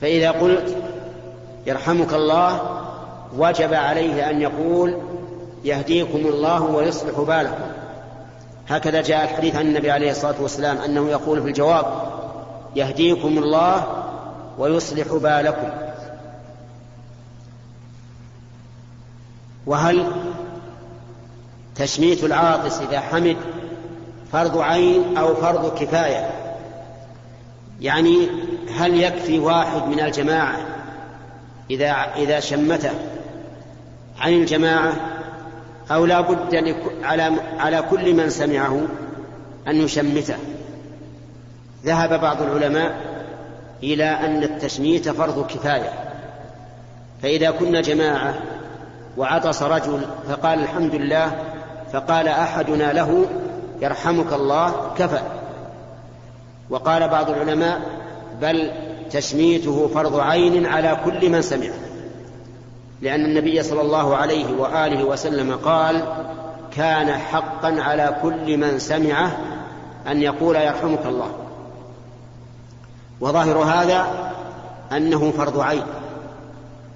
فإذا 0.00 0.30
قلت 0.30 0.76
يرحمك 1.66 2.14
الله 2.14 2.80
وجب 3.36 3.74
عليه 3.74 4.30
أن 4.30 4.40
يقول 4.40 4.98
يهديكم 5.64 6.18
الله 6.18 6.62
ويصلح 6.62 7.20
بالكم. 7.20 7.64
هكذا 8.68 9.02
جاء 9.02 9.24
الحديث 9.24 9.56
عن 9.56 9.66
النبي 9.66 9.90
عليه 9.90 10.10
الصلاة 10.10 10.42
والسلام 10.42 10.78
أنه 10.78 11.10
يقول 11.10 11.42
في 11.42 11.48
الجواب 11.48 11.86
يهديكم 12.76 13.38
الله 13.38 14.04
ويصلح 14.58 15.12
بالكم. 15.12 15.68
وهل 19.66 20.06
تشميت 21.78 22.24
العاطس 22.24 22.80
إذا 22.80 23.00
حمد 23.00 23.36
فرض 24.32 24.58
عين 24.58 25.16
أو 25.16 25.34
فرض 25.34 25.78
كفاية. 25.78 26.30
يعني 27.80 28.28
هل 28.78 29.02
يكفي 29.02 29.38
واحد 29.38 29.82
من 29.88 30.00
الجماعة 30.00 30.56
إذا 31.70 31.90
إذا 32.16 32.40
شمته 32.40 32.90
عن 34.20 34.32
الجماعة 34.32 34.92
أو 35.90 36.06
لا 36.06 36.20
بد 36.20 36.74
على 37.02 37.32
على 37.58 37.82
كل 37.90 38.14
من 38.14 38.30
سمعه 38.30 38.80
أن 39.68 39.76
يشمته؟ 39.76 40.36
ذهب 41.84 42.20
بعض 42.20 42.42
العلماء 42.42 42.96
إلى 43.82 44.04
أن 44.04 44.42
التشميت 44.42 45.08
فرض 45.08 45.46
كفاية. 45.46 45.92
فإذا 47.22 47.50
كنا 47.50 47.80
جماعة 47.80 48.34
وعطس 49.16 49.62
رجل 49.62 50.00
فقال 50.28 50.58
الحمد 50.58 50.94
لله 50.94 51.55
فقال 51.92 52.28
أحدنا 52.28 52.92
له 52.92 53.26
يرحمك 53.80 54.32
الله 54.32 54.92
كفى. 54.98 55.20
وقال 56.70 57.08
بعض 57.08 57.30
العلماء 57.30 57.80
بل 58.40 58.70
تشميته 59.10 59.88
فرض 59.94 60.20
عين 60.20 60.66
على 60.66 60.96
كل 61.04 61.30
من 61.30 61.42
سمعه 61.42 61.74
لأن 63.02 63.24
النبي 63.24 63.62
صلى 63.62 63.80
الله 63.80 64.16
عليه 64.16 64.56
وآله 64.58 65.04
وسلم 65.04 65.56
قال 65.56 66.02
كان 66.76 67.12
حقا 67.12 67.80
على 67.80 68.16
كل 68.22 68.56
من 68.56 68.78
سمعه 68.78 69.36
أن 70.08 70.22
يقول 70.22 70.56
يرحمك 70.56 71.06
الله. 71.06 71.30
وظاهر 73.20 73.58
هذا 73.58 74.06
أنه 74.92 75.30
فرض 75.30 75.60
عين. 75.60 75.82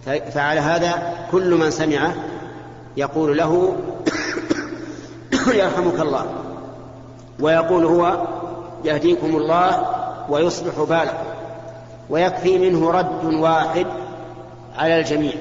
فعلى 0.05 0.61
هذا 0.61 1.15
كل 1.31 1.55
من 1.55 1.71
سمعه 1.71 2.15
يقول 2.97 3.39
له 3.39 3.77
يرحمك 5.47 6.01
الله. 6.01 6.27
ويقول 7.41 7.85
هو 7.85 8.27
يهديكم 8.85 9.37
الله 9.37 9.87
ويصلح 10.29 10.75
بالكم 10.89 11.25
ويكفي 12.11 12.59
منه 12.59 12.91
رد 12.91 13.25
واحد 13.25 13.87
على 14.77 15.01
الجميع. 15.01 15.33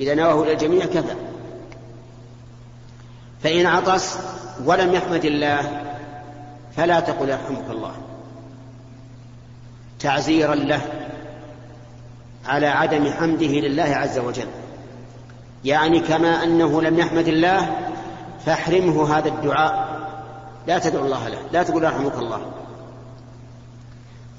إذا 0.00 0.14
نواه 0.14 0.42
إلى 0.42 0.52
الجميع 0.52 0.84
كفى 0.84 1.14
فإن 3.42 3.66
عطس 3.66 4.18
ولم 4.64 4.94
يحمد 4.94 5.24
الله 5.24 5.82
فلا 6.76 7.00
تقل 7.00 7.28
يرحمك 7.28 7.70
الله. 7.70 7.92
تعزيرا 10.00 10.54
له 10.54 10.80
على 12.46 12.66
عدم 12.66 13.12
حمده 13.12 13.46
لله 13.46 13.82
عز 13.82 14.18
وجل. 14.18 14.48
يعني 15.64 16.00
كما 16.00 16.44
أنه 16.44 16.82
لم 16.82 16.98
يحمد 16.98 17.28
الله 17.28 17.83
فاحرمه 18.46 19.18
هذا 19.18 19.28
الدعاء. 19.28 20.04
لا 20.66 20.78
تدعو 20.78 21.04
الله 21.04 21.28
له 21.28 21.38
لا 21.52 21.62
تقول 21.62 21.84
يرحمك 21.84 22.18
الله. 22.18 22.40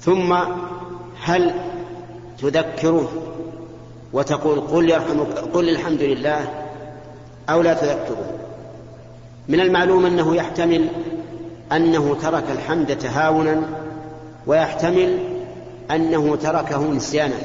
ثم 0.00 0.36
هل 1.24 1.54
تذكره 2.38 3.12
وتقول 4.12 4.60
قل 4.60 4.90
يرحمك 4.90 5.38
قل 5.38 5.68
الحمد 5.68 6.02
لله 6.02 6.64
أو 7.50 7.62
لا 7.62 7.74
تذكره؟ 7.74 8.32
من 9.48 9.60
المعلوم 9.60 10.06
أنه 10.06 10.36
يحتمل 10.36 10.88
أنه 11.72 12.16
ترك 12.22 12.50
الحمد 12.50 12.98
تهاونا 12.98 13.62
ويحتمل 14.46 15.18
أنه 15.90 16.36
تركه 16.36 16.92
نسيانا. 16.92 17.36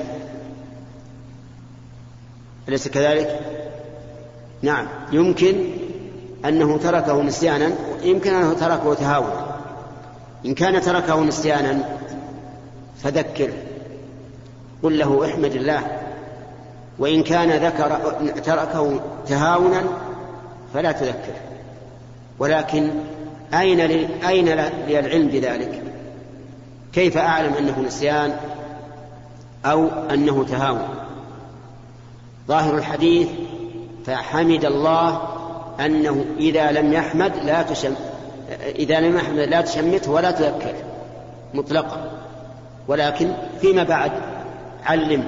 أليس 2.70 2.88
كذلك؟ 2.88 3.40
نعم 4.62 4.88
يمكن 5.12 5.56
أنه 6.46 6.78
تركه 6.78 7.22
نسيانا 7.22 7.72
يمكن 8.04 8.34
أنه 8.34 8.54
تركه 8.54 8.94
تهاونا 8.94 9.46
إن 10.46 10.54
كان 10.54 10.82
تركه 10.82 11.22
نسيانا 11.22 11.84
فذكره 13.04 13.54
قل 14.84 15.00
له 15.00 15.26
احمد 15.26 15.56
الله 15.56 15.84
وإن 17.00 17.24
كان 17.24 17.52
ذكر 17.52 18.00
تركه 18.44 19.00
تهاونا 19.28 19.84
فلا 20.74 20.92
تذكره 20.92 21.42
ولكن 22.40 22.90
أين 23.54 23.80
أين 24.28 24.50
لي 24.50 25.00
العلم 25.00 25.28
بذلك؟ 25.28 25.84
كيف 26.94 27.18
أعلم 27.18 27.54
أنه 27.54 27.80
نسيان 27.80 28.36
أو 29.66 29.88
أنه 29.88 30.44
تهاون؟ 30.44 30.88
ظاهر 32.48 32.78
الحديث 32.78 33.28
فحمد 34.06 34.66
الله 34.66 35.31
أنه 35.80 36.26
إذا 36.38 36.72
لم 36.72 36.94
يحمد 36.94 37.32
لا 37.44 37.62
تشم 37.62 37.96
إذا 38.76 39.00
لم 39.00 39.18
يحمد 39.18 39.40
لا 39.40 39.62
تشمته 39.62 40.12
ولا 40.12 40.32
تذكره 40.32 40.84
مطلقا. 41.54 42.12
ولكن 42.88 43.34
فيما 43.62 43.84
بعد 43.84 44.12
علم 44.86 45.24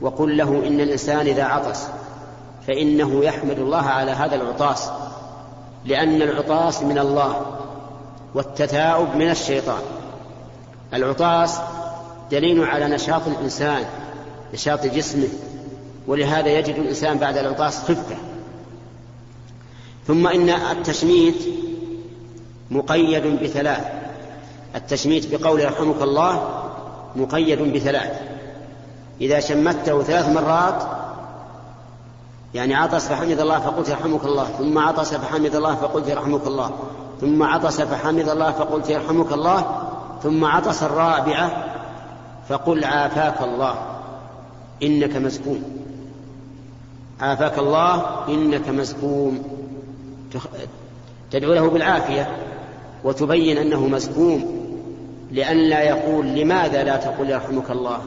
وقل 0.00 0.36
له 0.36 0.48
إن 0.66 0.80
الإنسان 0.80 1.26
إذا 1.26 1.44
عطس 1.44 1.88
فإنه 2.66 3.24
يحمد 3.24 3.58
الله 3.58 3.82
على 3.82 4.10
هذا 4.10 4.34
العطاس 4.34 4.90
لأن 5.84 6.22
العطاس 6.22 6.82
من 6.82 6.98
الله 6.98 7.46
والتثاؤب 8.34 9.16
من 9.16 9.30
الشيطان. 9.30 9.82
العطاس 10.94 11.58
دليل 12.30 12.64
على 12.64 12.88
نشاط 12.88 13.22
الإنسان 13.26 13.84
نشاط 14.54 14.86
جسمه 14.86 15.28
ولهذا 16.06 16.48
يجد 16.48 16.74
الإنسان 16.74 17.18
بعد 17.18 17.36
العطاس 17.36 17.78
خفة. 17.78 18.16
ثم 20.06 20.26
إن 20.26 20.50
التشميت 20.50 21.48
مقيد 22.70 23.42
بثلاث. 23.42 23.84
التشميت 24.76 25.34
بقول 25.34 25.60
يرحمك 25.60 26.02
الله 26.02 26.62
مقيد 27.16 27.62
بثلاث. 27.74 28.20
إذا 29.20 29.40
شمته 29.40 30.02
ثلاث 30.02 30.28
مرات 30.28 30.82
يعني 32.54 32.74
عطس 32.74 33.08
فحمد 33.08 33.40
الله 33.40 33.60
فقلت 33.60 33.88
يرحمك 33.88 34.24
الله 34.24 34.44
ثم 34.44 34.78
عطس 34.78 35.14
فحمد 35.14 35.54
الله 35.54 35.74
فقلت 35.74 36.08
يرحمك 36.08 36.46
الله 36.46 36.70
ثم 37.20 37.42
عطس 37.42 37.80
فحمد 37.80 38.28
الله 38.28 38.50
فقلت 38.50 38.90
يرحمك 38.90 39.32
الله 39.32 39.82
ثم 40.22 40.44
عطس 40.44 40.82
الرابعة 40.82 41.64
فقل 42.48 42.84
عافاك 42.84 43.42
الله 43.42 43.74
إنك 44.82 45.16
مسكون. 45.16 45.62
عافاك 47.20 47.58
الله 47.58 48.04
إنك 48.28 48.68
مسكون. 48.68 49.55
تدعو 51.30 51.52
له 51.52 51.70
بالعافية 51.70 52.36
وتبين 53.04 53.58
أنه 53.58 53.86
مسكوم 53.86 54.66
لئلا 55.30 55.82
يقول 55.82 56.26
لماذا 56.26 56.82
لا 56.84 56.96
تقول 56.96 57.30
يرحمك 57.30 57.70
الله. 57.70 58.00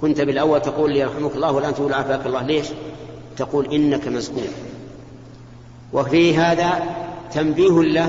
كنت 0.00 0.20
بالأول 0.20 0.62
تقول 0.62 0.96
يرحمك 0.96 1.34
الله 1.34 1.52
والآن 1.52 1.74
تقول 1.74 1.94
عافاك 1.94 2.26
الله. 2.26 2.42
ليش؟ 2.42 2.66
تقول 3.36 3.74
إنك 3.74 4.08
مسكون 4.08 4.48
وفي 5.92 6.36
هذا 6.36 6.82
تنبيه 7.32 7.82
له 7.82 8.08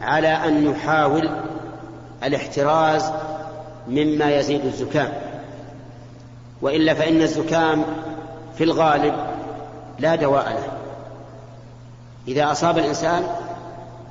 على 0.00 0.28
أن 0.28 0.64
نحاول 0.64 1.30
الاحتراز 2.24 3.10
مما 3.88 4.30
يزيد 4.30 4.64
الزكام. 4.64 5.12
وإلا 6.62 6.94
فإن 6.94 7.22
الزكام 7.22 7.84
في 8.58 8.64
الغالب 8.64 9.14
لا 9.98 10.14
دواء 10.14 10.48
له. 10.48 10.79
إذا 12.28 12.52
أصاب 12.52 12.78
الإنسان 12.78 13.22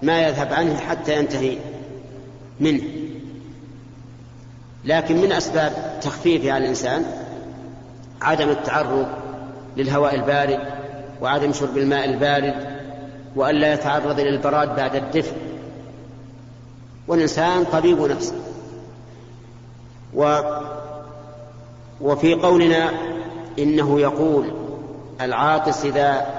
ما 0.02 0.22
يذهب 0.22 0.54
عنه 0.54 0.78
حتى 0.78 1.20
ينتهي 1.20 1.58
منه. 2.60 2.84
لكن 4.86 5.22
من 5.22 5.32
أسباب 5.32 6.00
تخفيفه 6.02 6.52
على 6.52 6.64
الإنسان 6.64 7.06
عدم 8.22 8.50
التعرض 8.50 9.08
للهواء 9.78 10.16
البارد 10.16 10.60
وعدم 11.22 11.54
شرب 11.54 11.78
الماء 11.78 12.06
البارد 12.06 12.54
والا 13.36 13.74
يتعرض 13.74 14.20
للبراد 14.20 14.76
بعد 14.76 14.96
الدفء. 14.96 15.38
والإنسان 17.08 17.64
طبيب 17.64 18.02
نفسه. 18.02 18.36
و 20.16 20.40
وفي 22.02 22.34
قولنا 22.34 22.90
إنه 23.60 24.00
يقول 24.00 24.52
العاطس 25.22 25.86
إذا 25.86 26.39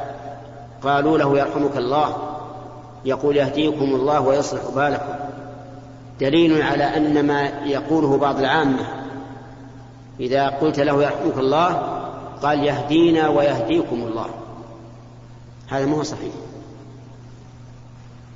قالوا 0.82 1.18
له 1.18 1.38
يرحمك 1.38 1.76
الله 1.76 2.16
يقول 3.04 3.36
يهديكم 3.36 3.84
الله 3.84 4.20
ويصلح 4.20 4.62
بالكم. 4.76 5.14
دليل 6.20 6.62
على 6.62 6.84
أن 6.84 7.26
ما 7.26 7.42
يقوله 7.64 8.18
بعض 8.18 8.38
العامة 8.38 8.86
إذا 10.20 10.48
قلت 10.48 10.80
له 10.80 11.02
يرحمك 11.02 11.38
الله 11.38 11.68
قال 12.42 12.64
يهدينا 12.64 13.28
ويهديكم 13.28 13.96
الله. 13.96 14.26
هذا 15.68 15.86
مو 15.86 16.02
صحيح. 16.02 16.32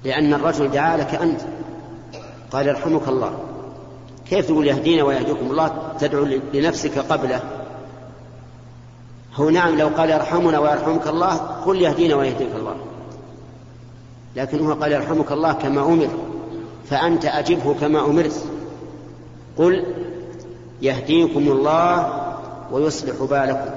لأن 0.05 0.35
الرجل 0.35 0.71
دعا 0.71 0.97
لك 0.97 1.15
أنت 1.15 1.41
قال 2.53 2.67
يرحمك 2.67 3.09
الله. 3.09 3.39
كيف 4.31 4.47
تقول 4.47 4.67
يهدينا 4.67 5.03
ويهديكم 5.03 5.51
الله؟ 5.51 5.93
تدعو 6.01 6.25
لنفسك 6.55 6.99
قبله 6.99 7.41
هو 9.35 9.51
نعم 9.51 9.79
لو 9.79 9.89
قال 9.89 10.11
يرحمنا 10.11 10.59
ويرحمك 10.59 11.07
الله 11.07 11.37
قل 11.37 11.83
يهدينا 11.83 12.15
ويهديك 12.15 12.55
الله. 12.57 12.77
لكن 14.37 14.67
هو 14.67 14.73
قال 14.73 14.93
يرحمك 14.93 15.33
الله 15.33 15.53
كما 15.53 15.81
أمر 15.85 16.09
فأنت 16.91 17.25
أجبه 17.25 17.75
كما 17.81 18.05
أمرت. 18.05 18.45
قل 19.59 19.85
يهديكم 20.83 21.49
الله 21.49 22.23
ويصلح 22.73 23.23
بالكم. 23.23 23.71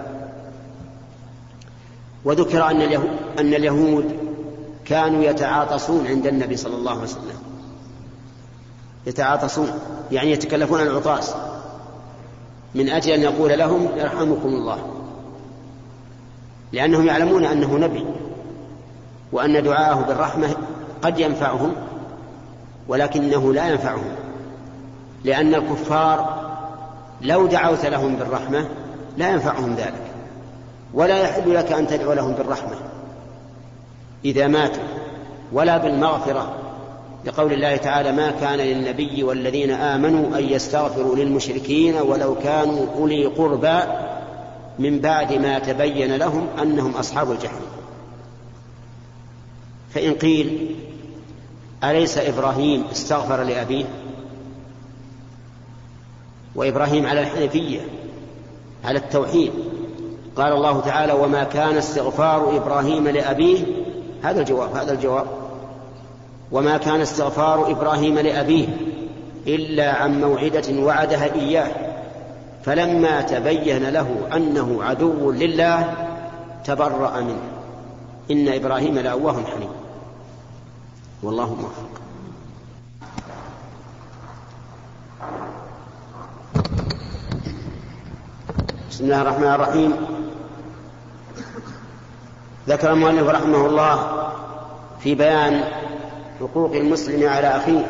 وذكر 2.25 2.63
أن 2.71 2.81
اليهود, 2.81 3.17
أن 3.39 3.53
اليهود 3.53 4.17
كانوا 4.85 5.23
يتعاطسون 5.23 6.07
عند 6.07 6.27
النبي 6.27 6.57
صلى 6.57 6.75
الله 6.75 6.91
عليه 6.91 7.01
وسلم. 7.01 7.39
يتعاطسون 9.07 9.71
يعني 10.11 10.31
يتكلفون 10.31 10.81
العطاس. 10.81 11.33
من 12.75 12.89
أجل 12.89 13.11
أن 13.11 13.21
يقول 13.21 13.59
لهم 13.59 13.87
يرحمكم 13.97 14.49
الله. 14.49 14.96
لأنهم 16.71 17.07
يعلمون 17.07 17.45
أنه 17.45 17.77
نبي 17.77 18.05
وأن 19.31 19.63
دعاءه 19.63 20.05
بالرحمة 20.07 20.49
قد 21.01 21.19
ينفعهم 21.19 21.75
ولكنه 22.87 23.53
لا 23.53 23.67
ينفعهم 23.67 24.15
لأن 25.23 25.55
الكفار 25.55 26.47
لو 27.21 27.47
دعوت 27.47 27.85
لهم 27.85 28.15
بالرحمة 28.15 28.65
لا 29.17 29.29
ينفعهم 29.29 29.75
ذلك 29.75 30.11
ولا 30.93 31.21
يحل 31.21 31.55
لك 31.55 31.71
أن 31.71 31.87
تدعو 31.87 32.13
لهم 32.13 32.31
بالرحمة 32.31 32.75
إذا 34.25 34.47
ماتوا 34.47 34.83
ولا 35.53 35.77
بالمغفرة 35.77 36.55
لقول 37.25 37.53
الله 37.53 37.75
تعالى 37.75 38.11
ما 38.11 38.31
كان 38.31 38.59
للنبي 38.59 39.23
والذين 39.23 39.71
آمنوا 39.71 40.37
أن 40.37 40.43
يستغفروا 40.43 41.15
للمشركين 41.15 41.95
ولو 41.95 42.35
كانوا 42.35 42.85
أولي 42.97 43.25
قربى 43.25 43.79
من 44.79 44.99
بعد 44.99 45.33
ما 45.33 45.59
تبين 45.59 46.15
لهم 46.15 46.47
أنهم 46.61 46.91
أصحاب 46.91 47.31
الجحيم. 47.31 47.67
فإن 49.93 50.13
قيل 50.13 50.75
أليس 51.83 52.17
إبراهيم 52.17 52.83
استغفر 52.91 53.43
لأبيه؟ 53.43 53.85
وإبراهيم 56.55 57.05
على 57.05 57.19
الحنفية 57.19 57.79
على 58.85 58.99
التوحيد. 58.99 59.51
قال 60.35 60.53
الله 60.53 60.81
تعالى 60.81 61.13
وما 61.13 61.43
كان 61.43 61.77
استغفار 61.77 62.57
إبراهيم 62.57 63.07
لأبيه؟ 63.07 63.65
هذا 64.23 64.39
الجواب 64.39 64.75
هذا 64.75 64.93
الجواب. 64.93 65.25
وما 66.51 66.77
كان 66.77 67.01
استغفار 67.01 67.71
إبراهيم 67.71 68.19
لأبيه 68.19 68.67
إلا 69.47 69.91
عن 69.91 70.21
موعدة 70.21 70.81
وعدها 70.83 71.33
إياه. 71.33 71.86
فلما 72.67 73.21
تبين 73.21 73.89
له 73.89 74.27
أنه 74.35 74.83
عدو 74.83 75.31
لله 75.31 75.93
تبرأ 76.65 77.21
منه. 77.21 77.41
إن 78.31 78.47
إبراهيم 78.47 78.99
لأواه 78.99 79.33
حليم. 79.33 79.69
والله 81.23 81.55
موفق. 81.55 82.01
بسم 88.89 89.03
الله 89.03 89.21
الرحمن 89.21 89.47
الرحيم. 89.47 89.93
ذكر 92.67 92.93
المؤلف 92.93 93.29
رحمه 93.29 93.65
الله 93.65 94.27
في 94.99 95.15
بيان 95.15 95.63
حقوق 96.39 96.75
المسلم 96.75 97.29
على 97.29 97.47
أخيه 97.47 97.85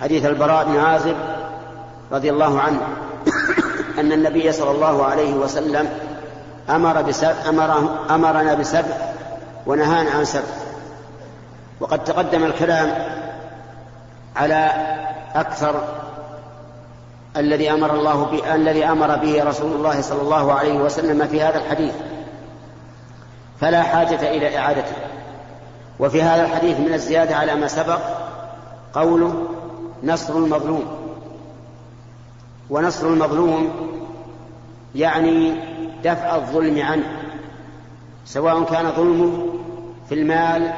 حديث 0.00 0.26
البراء 0.26 0.64
بن 0.64 0.76
عازب 0.76 1.16
رضي 2.12 2.30
الله 2.30 2.60
عنه. 2.60 2.80
أن 3.98 4.12
النبي 4.12 4.52
صلى 4.52 4.70
الله 4.70 5.04
عليه 5.04 5.34
وسلم 5.34 5.88
أمر 6.70 7.02
بسبع 7.02 7.34
أمر 7.48 7.96
أمرنا 8.10 8.54
بسبع 8.54 8.96
ونهانا 9.66 10.10
عن 10.10 10.24
سبع. 10.24 10.42
وقد 11.80 12.04
تقدم 12.04 12.44
الكلام 12.44 12.94
على 14.36 14.70
أكثر 15.34 15.84
الذي 17.36 17.70
أمر 17.70 17.94
الله 17.94 18.40
الذي 18.54 18.84
أمر 18.84 19.16
به 19.16 19.44
رسول 19.44 19.72
الله 19.72 20.00
صلى 20.00 20.22
الله 20.22 20.52
عليه 20.52 20.78
وسلم 20.78 21.26
في 21.26 21.42
هذا 21.42 21.58
الحديث. 21.58 21.94
فلا 23.60 23.82
حاجة 23.82 24.30
إلى 24.30 24.58
إعادته. 24.58 24.96
وفي 26.00 26.22
هذا 26.22 26.42
الحديث 26.42 26.80
من 26.80 26.94
الزيادة 26.94 27.36
على 27.36 27.54
ما 27.54 27.66
سبق 27.66 27.98
قوله 28.94 29.34
نصر 30.02 30.34
المظلوم. 30.34 31.03
ونصر 32.70 33.06
المظلوم 33.06 33.70
يعني 34.94 35.54
دفع 36.04 36.36
الظلم 36.36 36.82
عنه 36.82 37.22
سواء 38.26 38.64
كان 38.64 38.92
ظلمه 38.96 39.46
في 40.08 40.14
المال 40.14 40.72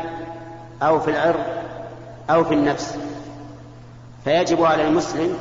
أو 0.83 1.01
في 1.01 1.11
العرض 1.11 1.44
أو 2.31 2.44
في 2.44 2.55
النفس. 2.55 2.99
فيجب 4.25 4.64
على 4.64 4.88
المسلم 4.88 5.37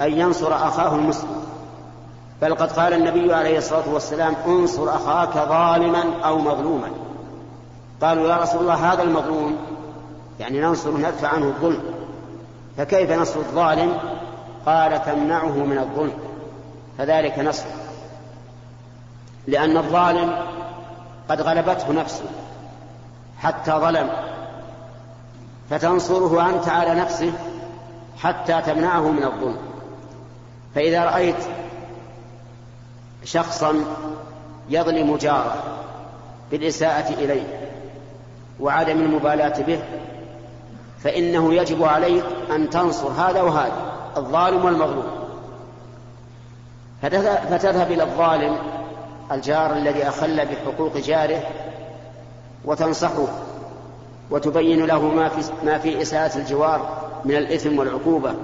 أن 0.00 0.12
ينصر 0.12 0.54
أخاه 0.54 0.94
المسلم. 0.94 1.40
بل 2.42 2.54
قد 2.54 2.72
قال 2.72 2.92
النبي 2.92 3.34
عليه 3.34 3.58
الصلاة 3.58 3.88
والسلام 3.92 4.34
انصر 4.46 4.94
أخاك 4.94 5.34
ظالما 5.34 6.04
أو 6.24 6.38
مظلوما. 6.38 6.90
قالوا 8.02 8.28
يا 8.28 8.36
رسول 8.36 8.60
الله 8.60 8.92
هذا 8.92 9.02
المظلوم 9.02 9.56
يعني 10.40 10.60
ننصر 10.60 10.96
ندفع 10.96 11.28
عنه 11.28 11.46
الظلم. 11.46 11.82
فكيف 12.76 13.12
نصر 13.12 13.40
الظالم 13.40 13.92
قال 14.66 15.04
تمنعه 15.04 15.64
من 15.64 15.78
الظلم. 15.78 16.18
فذلك 16.98 17.38
نصر. 17.38 17.66
لأن 19.46 19.76
الظالم 19.76 20.38
قد 21.28 21.40
غلبته 21.40 21.92
نفسه 21.92 22.24
حتى 23.38 23.70
ظلم. 23.70 24.10
فتنصره 25.70 26.50
أنت 26.50 26.68
على 26.68 26.94
نفسه 26.94 27.32
حتى 28.18 28.62
تمنعه 28.62 29.10
من 29.10 29.24
الظلم. 29.24 29.58
فإذا 30.74 31.04
رأيت 31.04 31.44
شخصا 33.24 33.84
يظلم 34.68 35.16
جاره 35.16 35.62
بالإساءة 36.50 37.12
إليه 37.14 37.60
وعدم 38.60 39.00
المبالاة 39.00 39.62
به 39.62 39.80
فإنه 41.04 41.54
يجب 41.54 41.84
عليك 41.84 42.24
أن 42.50 42.70
تنصر 42.70 43.08
هذا 43.08 43.42
وهذا. 43.42 43.99
الظالم 44.16 44.64
والمظلوم. 44.64 45.06
فتذهب 47.02 47.92
إلى 47.92 48.02
الظالم 48.02 48.56
الجار 49.32 49.72
الذي 49.72 50.08
أخل 50.08 50.46
بحقوق 50.46 50.96
جاره 50.96 51.42
وتنصحه 52.64 53.26
وتبين 54.30 54.86
له 54.86 55.02
ما 55.02 55.28
في 55.28 55.52
ما 55.64 55.78
في 55.78 56.02
إساءة 56.02 56.38
الجوار 56.38 57.08
من 57.24 57.36
الإثم 57.36 57.78
والعقوبة 57.78 58.34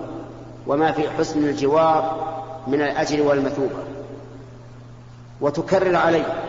وما 0.67 0.93
في 0.93 1.11
حسن 1.11 1.45
الجوار 1.45 2.17
من 2.67 2.83
الأجر 2.83 3.23
والمثوبة. 3.23 3.77
وتكرر 5.41 5.97
عليه 5.97 6.43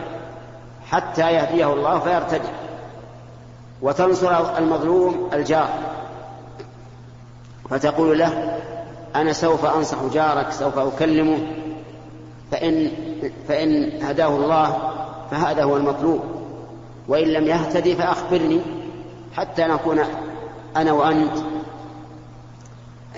حتى 0.90 1.32
يهديه 1.32 1.72
الله 1.72 1.98
فيرتدع. 1.98 2.50
وتنصر 3.82 4.58
المظلوم 4.58 5.30
الجار. 5.32 5.68
فتقول 7.70 8.18
له 8.18 8.57
أنا 9.16 9.32
سوف 9.32 9.64
أنصح 9.64 10.04
جارك 10.12 10.52
سوف 10.52 10.78
أكلمه 10.78 11.38
فإن, 12.50 12.90
فإن 13.48 14.02
هداه 14.02 14.28
الله 14.28 14.78
فهذا 15.30 15.64
هو 15.64 15.76
المطلوب. 15.76 16.20
وإن 17.08 17.28
لم 17.28 17.46
يهتدي 17.46 17.96
فأخبرني 17.96 18.60
حتى 19.36 19.64
نكون 19.64 20.00
أنا 20.76 20.92
وأنت 20.92 21.36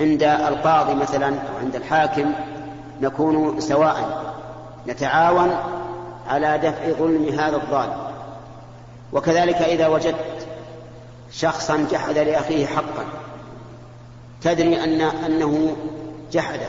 عند 0.00 0.22
القاضي 0.22 0.94
مثلا 0.94 1.28
أو 1.28 1.58
عند 1.60 1.76
الحاكم 1.76 2.32
نكون 3.00 3.60
سواء 3.60 4.24
نتعاون 4.88 5.50
على 6.28 6.58
دفع 6.58 6.92
ظلم 6.98 7.28
هذا 7.38 7.56
الظالم. 7.56 8.10
وكذلك 9.12 9.56
إذا 9.56 9.88
وجدت 9.88 10.46
شخصا 11.32 11.86
جحد 11.90 12.18
لأخيه 12.18 12.66
حقا 12.66 13.04
تدري 14.42 14.84
أن 14.84 15.00
أنه 15.00 15.76
جحد 16.32 16.60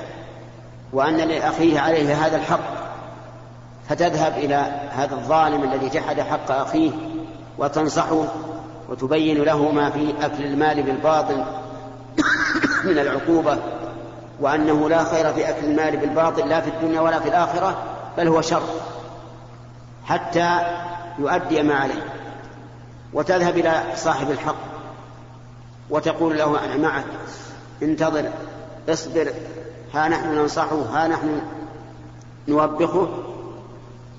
وأن 0.94 1.18
لأخيه 1.18 1.80
عليه 1.80 2.26
هذا 2.26 2.38
الحق 2.38 2.82
فتذهب 3.90 4.34
إلى 4.38 4.90
هذا 4.92 5.16
الظالم 5.16 5.64
الذي 5.64 5.90
جحد 5.90 6.22
حق 6.22 6.52
أخيه 6.52 6.92
وتنصحه 7.58 8.26
وتبين 8.90 9.44
له 9.44 9.72
ما 9.72 9.90
في 9.90 10.14
أكل 10.22 10.44
المال 10.44 10.84
بالباطل 10.84 11.44
من 12.86 13.00
العقوبة 13.00 13.58
وأنه 14.40 14.90
لا 14.90 15.04
خير 15.04 15.34
في 15.34 15.50
أكل 15.50 15.66
المال 15.66 15.98
بالباطل 15.98 16.50
لا 16.50 16.62
في 16.62 16.70
الدنيا 16.70 17.02
ولا 17.02 17.20
في 17.20 17.30
الآخرة 17.30 17.78
بل 18.18 18.28
هو 18.28 18.42
شر 18.42 18.64
حتى 20.06 20.60
يؤدي 21.20 21.64
ما 21.64 21.76
عليه. 21.76 22.06
وتذهب 23.14 23.58
إلى 23.58 23.84
صاحب 23.96 24.32
الحق 24.32 24.56
وتقول 25.90 26.38
له 26.38 26.66
أنا 26.66 26.78
معك. 26.78 27.06
انتظر 27.82 28.30
اصبر 28.90 29.32
ها 29.94 30.08
نحن 30.08 30.36
ننصحه 30.36 30.82
ها 30.94 31.08
نحن 31.08 31.42
نوبخه. 32.48 33.10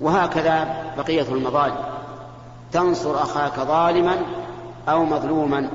وهكذا 0.01 0.75
بقية 0.97 1.21
المظالم. 1.21 1.77
تنصر 2.71 3.23
أخاك 3.23 3.59
ظالما 3.59 4.17
أو 4.89 5.05
مظلوما 5.05 5.69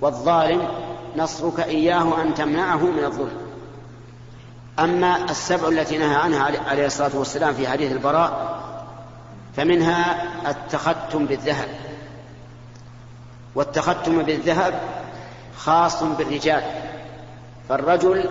والظالم 0.00 0.68
نصرك 1.16 1.60
إياه 1.60 2.22
أن 2.22 2.34
تمنعه 2.34 2.84
من 2.84 3.04
الظلم. 3.04 3.36
أما 4.78 5.24
السبع 5.30 5.68
التي 5.68 5.98
نهى 5.98 6.16
عنها 6.16 6.68
عليه 6.68 6.86
الصلاة 6.86 7.10
والسلام 7.14 7.54
في 7.54 7.68
حديث 7.68 7.92
البراء 7.92 8.62
فمنها 9.56 10.22
التختم 10.50 11.26
بالذهب. 11.26 11.68
والتختم 13.54 14.22
بالذهب 14.22 14.80
خاص 15.56 16.02
بالرجال. 16.02 16.91
فالرجل 17.68 18.30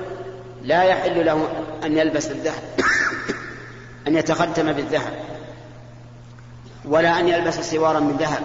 لا 0.63 0.84
يحل 0.84 1.26
له 1.26 1.48
أن 1.84 1.98
يلبس 1.98 2.32
الذهب 2.32 2.63
أن 4.08 4.15
يتختم 4.15 4.72
بالذهب 4.72 5.13
ولا 6.86 7.20
أن 7.20 7.28
يلبس 7.28 7.60
سوارا 7.60 8.00
من 8.00 8.17
ذهب 8.17 8.41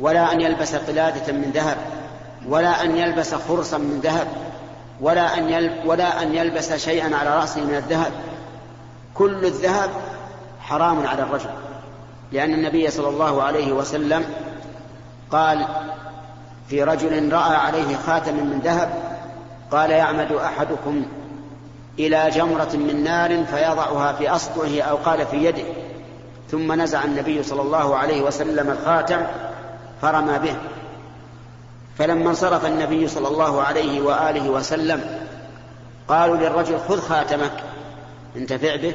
ولا 0.00 0.32
أن 0.32 0.40
يلبس 0.40 0.74
قلادة 0.74 1.32
من 1.32 1.50
ذهب 1.54 1.76
ولا 2.48 2.82
أن 2.82 2.96
يلبس 2.96 3.34
خرصا 3.34 3.78
من 3.78 4.00
ذهب 4.02 4.26
ولا 5.00 5.38
أن 5.38 5.70
ولا 5.84 6.22
أن 6.22 6.34
يلبس 6.34 6.72
شيئا 6.72 7.16
على 7.16 7.36
رأسه 7.36 7.64
من 7.64 7.74
الذهب. 7.74 8.12
كل 9.14 9.44
الذهب 9.44 9.90
حرام 10.60 11.06
على 11.06 11.22
الرجل 11.22 11.50
لأن 12.32 12.54
النبي 12.54 12.90
صلى 12.90 13.08
الله 13.08 13.42
عليه 13.42 13.72
وسلم 13.72 14.24
قال 15.30 15.66
في 16.68 16.82
رجل 16.82 17.32
رأى 17.32 17.56
عليه 17.56 17.96
خاتم 17.96 18.34
من 18.34 18.60
ذهب 18.64 19.15
قال 19.70 19.90
يعمد 19.90 20.32
أحدكم 20.32 21.06
إلى 21.98 22.30
جمرة 22.30 22.70
من 22.74 23.04
نار 23.04 23.44
فيضعها 23.44 24.12
في 24.12 24.28
أصبعه 24.28 24.80
أو 24.80 24.96
قال 24.96 25.26
في 25.26 25.36
يده. 25.44 25.64
ثم 26.50 26.72
نزع 26.82 27.04
النبي 27.04 27.42
صلى 27.42 27.62
الله 27.62 27.96
عليه 27.96 28.22
وسلم 28.22 28.70
الخاتم 28.70 29.26
فرمى 30.02 30.38
به. 30.38 30.56
فلما 31.98 32.30
انصرف 32.30 32.66
النبي 32.66 33.08
صلى 33.08 33.28
الله 33.28 33.62
عليه 33.62 34.00
وآله 34.00 34.50
وسلم 34.50 35.20
قالوا 36.08 36.36
للرجل 36.36 36.78
خذ 36.88 37.00
خاتمك. 37.00 37.52
انتفع 38.36 38.76
به. 38.76 38.94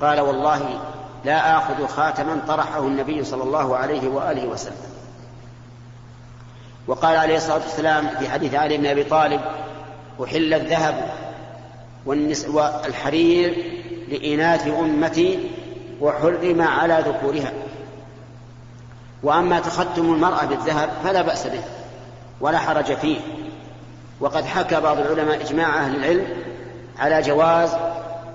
قال 0.00 0.20
والله 0.20 0.80
لا 1.24 1.58
آخذ 1.58 1.86
خاتما 1.86 2.40
طرحه 2.48 2.80
النبي 2.80 3.24
صلى 3.24 3.42
الله 3.42 3.76
عليه 3.76 4.08
وآله 4.08 4.46
وسلم. 4.46 4.90
وقال 6.86 7.16
عليه 7.16 7.36
الصلاة 7.36 7.60
والسلام 7.62 8.08
في 8.18 8.30
حديث 8.30 8.54
علي 8.54 8.76
بن 8.76 8.86
أبي 8.86 9.04
طالب 9.04 9.40
أحل 10.24 10.54
الذهب 10.54 11.10
والحرير 12.06 13.72
لإناث 14.08 14.68
أمتي 14.68 15.50
وحرم 16.00 16.62
على 16.62 17.04
ذكورها. 17.06 17.52
وأما 19.22 19.60
تختم 19.60 20.14
المرأة 20.14 20.44
بالذهب 20.44 20.90
فلا 21.04 21.22
بأس 21.22 21.46
به 21.46 21.62
ولا 22.40 22.58
حرج 22.58 22.94
فيه. 22.94 23.20
وقد 24.20 24.44
حكى 24.44 24.80
بعض 24.80 24.98
العلماء 24.98 25.42
إجماع 25.42 25.78
أهل 25.78 25.96
العلم 25.96 26.26
على 26.98 27.22
جواز 27.22 27.70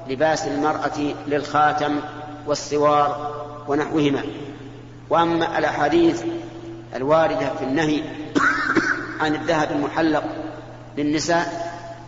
لباس 0.09 0.47
المرأة 0.47 1.13
للخاتم 1.27 1.99
والسوار 2.47 3.35
ونحوهما. 3.67 4.21
وأما 5.09 5.57
الأحاديث 5.57 6.23
الواردة 6.95 7.49
في 7.59 7.63
النهي 7.63 8.01
عن 9.21 9.35
الذهب 9.35 9.71
المحلق 9.71 10.23
للنساء 10.97 11.64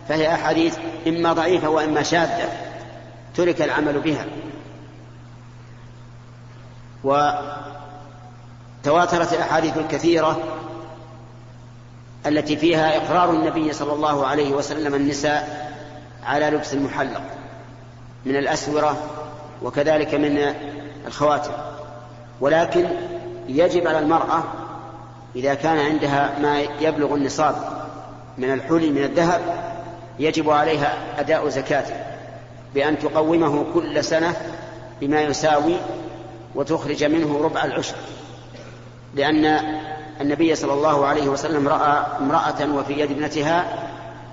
فهي 0.08 0.34
أحاديث 0.34 0.78
إما 1.06 1.32
ضعيفة 1.32 1.68
وإما 1.68 2.02
شاذة 2.02 2.48
ترك 3.34 3.62
العمل 3.62 4.00
بها. 4.00 4.24
وتواترت 8.84 9.32
الأحاديث 9.32 9.76
الكثيرة 9.76 10.38
التي 12.26 12.56
فيها 12.56 12.96
إقرار 12.96 13.30
النبي 13.30 13.72
صلى 13.72 13.92
الله 13.92 14.26
عليه 14.26 14.50
وسلم 14.50 14.94
النساء 14.94 15.72
على 16.24 16.50
لبس 16.50 16.74
المحلق 16.74 17.22
من 18.24 18.36
الأسورة 18.36 18.96
وكذلك 19.62 20.14
من 20.14 20.54
الخواتم. 21.06 21.52
ولكن 22.40 22.88
يجب 23.48 23.86
على 23.86 23.98
المرأة 23.98 24.42
إذا 25.36 25.54
كان 25.54 25.78
عندها 25.78 26.38
ما 26.38 26.60
يبلغ 26.60 27.14
النصاب 27.14 27.54
من 28.38 28.52
الحلي 28.52 28.90
من 28.90 29.04
الذهب 29.04 29.40
يجب 30.18 30.50
عليها 30.50 30.96
أداء 31.18 31.48
زكاته 31.48 31.94
بأن 32.74 32.98
تقومه 32.98 33.64
كل 33.74 34.04
سنة 34.04 34.36
بما 35.00 35.20
يساوي 35.20 35.76
وتخرج 36.54 37.04
منه 37.04 37.40
ربع 37.42 37.64
العشر. 37.64 37.94
لأن 39.14 39.60
النبي 40.20 40.54
صلى 40.54 40.72
الله 40.72 41.06
عليه 41.06 41.28
وسلم 41.28 41.68
رأى 41.68 42.06
امرأة 42.20 42.74
وفي 42.74 42.92
يد 42.92 43.10
ابنتها 43.10 43.64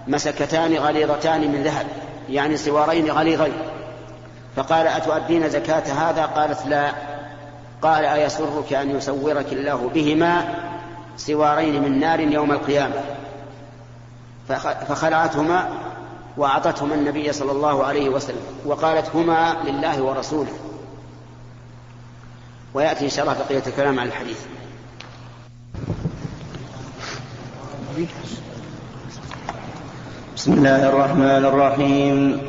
مسكتان 0.07 0.75
غليظتان 0.75 1.51
من 1.51 1.63
ذهب 1.63 1.85
يعني 2.29 2.57
سوارين 2.57 3.11
غليظين. 3.11 3.53
فقال 4.55 4.87
أتؤدين 4.87 5.49
زكاة 5.49 5.83
هذا؟ 5.93 6.25
قالت 6.25 6.65
لا. 6.67 6.91
قال 7.81 8.05
أيسرك 8.05 8.73
أن 8.73 8.97
يسورك 8.97 9.53
الله 9.53 9.89
بهما 9.93 10.55
سوارين 11.17 11.81
من 11.81 11.99
نار 11.99 12.19
يوم 12.19 12.51
القيامة. 12.51 12.95
فخلعتهما 14.87 15.69
وأعطتهما 16.37 16.95
النبي 16.95 17.33
صلى 17.33 17.51
الله 17.51 17.85
عليه 17.85 18.09
وسلم 18.09 18.41
وقالت 18.65 19.09
هما 19.15 19.55
لله 19.65 20.01
ورسوله. 20.01 20.53
ويأتي 22.73 23.05
إن 23.05 23.09
شاء 23.09 23.25
الله 23.25 23.37
بقية 23.49 23.63
الكلام 23.67 23.99
عن 23.99 24.07
الحديث. 24.07 24.39
بسم 30.35 30.53
الله 30.53 30.89
الرحمن 30.89 31.45
الرحيم. 31.45 32.41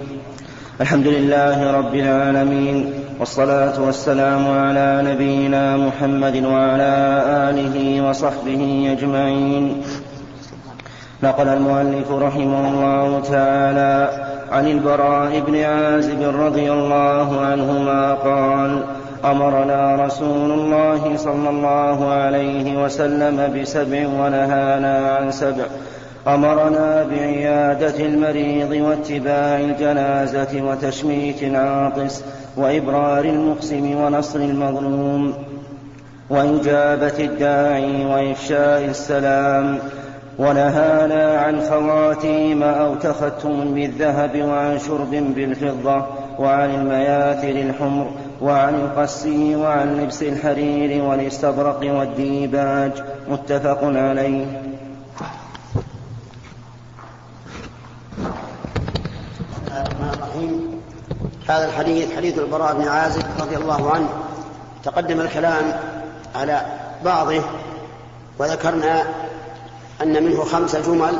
الحمد 0.80 1.06
لله 1.06 1.72
رب 1.72 1.94
العالمين 1.94 3.04
والصلاة 3.18 3.80
والسلام 3.80 4.50
على 4.50 5.02
نبينا 5.04 5.76
محمد 5.76 6.36
وعلى 6.44 6.92
آله 7.50 8.08
وصحبه 8.08 8.92
أجمعين. 8.98 9.82
نقل 11.22 11.48
المؤلف 11.48 12.12
رحمه 12.12 12.68
الله 12.68 13.20
تعالى 13.20 14.26
عن 14.52 14.68
البراء 14.68 15.40
بن 15.40 15.56
عازب 15.56 16.22
رضي 16.40 16.72
الله 16.72 17.40
عنهما 17.40 18.14
قال 18.14 18.84
أمرنا 19.24 20.04
رسول 20.06 20.50
الله 20.50 21.16
صلى 21.16 21.50
الله 21.50 22.12
عليه 22.12 22.84
وسلم 22.84 23.60
بسبع 23.60 24.06
ونهانا 24.06 25.16
عن 25.16 25.30
سبع. 25.30 25.64
أمرنا 26.26 27.02
بعيادة 27.02 28.06
المريض 28.06 28.70
واتباع 28.70 29.60
الجنازة 29.60 30.62
وتشميت 30.62 31.42
العاطس 31.42 32.24
وإبرار 32.56 33.24
المقسم 33.24 33.96
ونصر 33.96 34.38
المظلوم 34.38 35.34
وإجابة 36.30 37.18
الداعي 37.18 38.06
وإفشاء 38.06 38.84
السلام. 38.84 39.78
ونهانا 40.38 41.38
عن 41.38 41.60
خواتيم 41.60 42.62
أو 42.62 42.94
تختم 42.94 43.74
بالذهب 43.74 44.42
وعن 44.42 44.78
شرب 44.78 45.10
بالفضة 45.10 46.06
وعن 46.38 46.74
المياثر 46.74 47.48
الحمر 47.48 48.10
وعن 48.40 48.74
القسي 48.74 49.56
وعن 49.56 49.96
لبس 49.96 50.22
الحرير 50.22 51.04
والاستبرق 51.04 51.80
والديباج. 51.82 52.92
متفق 53.28 53.78
عليه. 53.82 54.62
هذا 61.48 61.64
الحديث 61.64 62.16
حديث 62.16 62.38
البراء 62.38 62.74
بن 62.74 62.88
عازب 62.88 63.24
رضي 63.40 63.56
الله 63.56 63.90
عنه. 63.90 64.08
تقدم 64.84 65.20
الكلام 65.20 65.64
على 66.34 66.60
بعضه 67.04 67.42
وذكرنا 68.38 69.02
أن 70.02 70.22
منه 70.24 70.44
خمس 70.44 70.76
جمل 70.76 71.18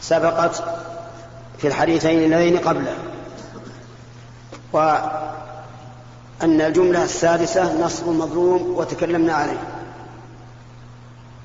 سبقت 0.00 0.62
في 1.58 1.68
الحديثين 1.68 2.18
اللذين 2.18 2.58
قبله. 2.58 2.96
وأن 4.72 6.60
الجملة 6.60 7.04
السادسة 7.04 7.84
نصب 7.84 8.08
المظلوم 8.08 8.74
وتكلمنا 8.76 9.32
عليه. 9.32 9.62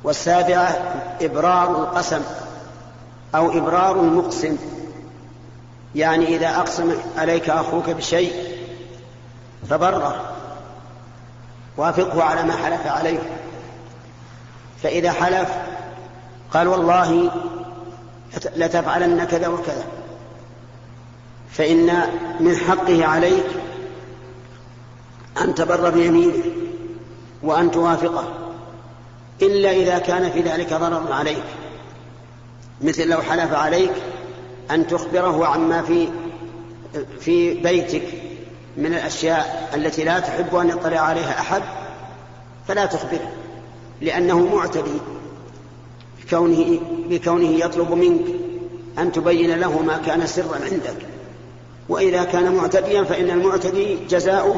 والسابعة 0.04 0.78
إبرار 1.21 1.69
القسم 1.69 2.21
أو 3.36 3.52
إبرار 3.58 3.99
المقسم. 3.99 4.58
يعني 5.95 6.36
إذا 6.36 6.47
أقسم 6.47 6.93
عليك 7.17 7.49
أخوك 7.49 7.89
بشيء 7.89 8.34
فبره 9.69 10.25
وافقه 11.78 12.23
على 12.23 12.43
ما 12.43 12.56
حلف 12.56 12.88
عليه. 12.88 13.19
فإذا 14.84 15.12
حلف 15.12 15.49
قال 16.53 16.67
والله 16.67 17.31
لتفعلن 18.55 19.23
كذا 19.23 19.47
وكذا 19.47 19.83
فإن 21.51 22.01
من 22.39 22.55
حقه 22.55 23.05
عليك 23.05 23.45
أن 25.41 25.55
تبر 25.55 25.89
بيمينه 25.89 26.43
وأن 27.43 27.71
توافقه 27.71 28.33
إلا 29.41 29.71
إذا 29.71 29.99
كان 29.99 30.31
في 30.31 30.41
ذلك 30.41 30.73
ضرر 30.73 31.13
عليك 31.13 31.43
مثل 32.81 33.07
لو 33.07 33.21
حلف 33.21 33.53
عليك 33.53 33.91
أن 34.71 34.88
تخبره 34.88 35.45
عما 35.45 35.81
في 35.81 36.09
في 37.19 37.53
بيتك 37.53 38.03
من 38.77 38.85
الأشياء 38.85 39.69
التي 39.75 40.03
لا 40.03 40.19
تحب 40.19 40.55
أن 40.55 40.69
يطلع 40.69 40.99
عليها 40.99 41.39
أحد 41.39 41.62
فلا 42.67 42.85
تخبره 42.85 43.31
لأنه 44.01 44.55
معتدي. 44.55 44.99
بكونه, 46.29 46.79
بكونه 47.09 47.49
يطلب 47.49 47.91
منك 47.91 48.25
أن 48.99 49.11
تبين 49.11 49.59
له 49.59 49.81
ما 49.81 49.97
كان 49.97 50.27
سرا 50.27 50.55
عندك. 50.55 51.05
وإذا 51.89 52.23
كان 52.23 52.55
معتديا 52.55 53.03
فإن 53.03 53.29
المعتدي 53.29 53.97
جزاؤه 54.09 54.55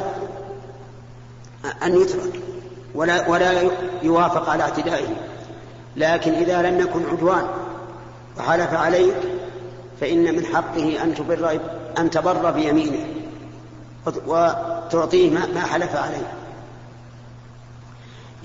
أن 1.84 2.01
يترك 2.01 2.39
ولا, 2.95 3.29
ولا 3.29 3.71
يوافق 4.03 4.49
على 4.49 4.63
اعتدائه. 4.63 5.15
لكن 5.97 6.31
إذا 6.31 6.62
لم 6.62 6.79
يكن 6.79 7.05
عدوان 7.12 7.47
وحلف 8.38 8.73
عليك 8.73 9.15
فإن 10.01 10.36
من 10.36 10.45
حقه 10.45 11.03
أن 11.03 11.15
تبر 11.15 11.60
أن 11.97 12.10
تبر 12.10 12.51
بيمينه 12.51 13.05
وتعطيه 14.27 15.29
ما 15.29 15.62
حلف 15.62 15.95
عليه. 15.95 16.34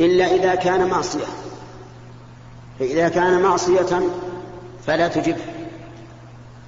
إلا 0.00 0.34
إذا 0.34 0.54
كان 0.54 0.88
معصية. 0.88 1.26
فإذا 2.78 3.08
كان 3.08 3.42
معصية 3.42 4.02
فلا 4.86 5.08
تجبه 5.08 5.42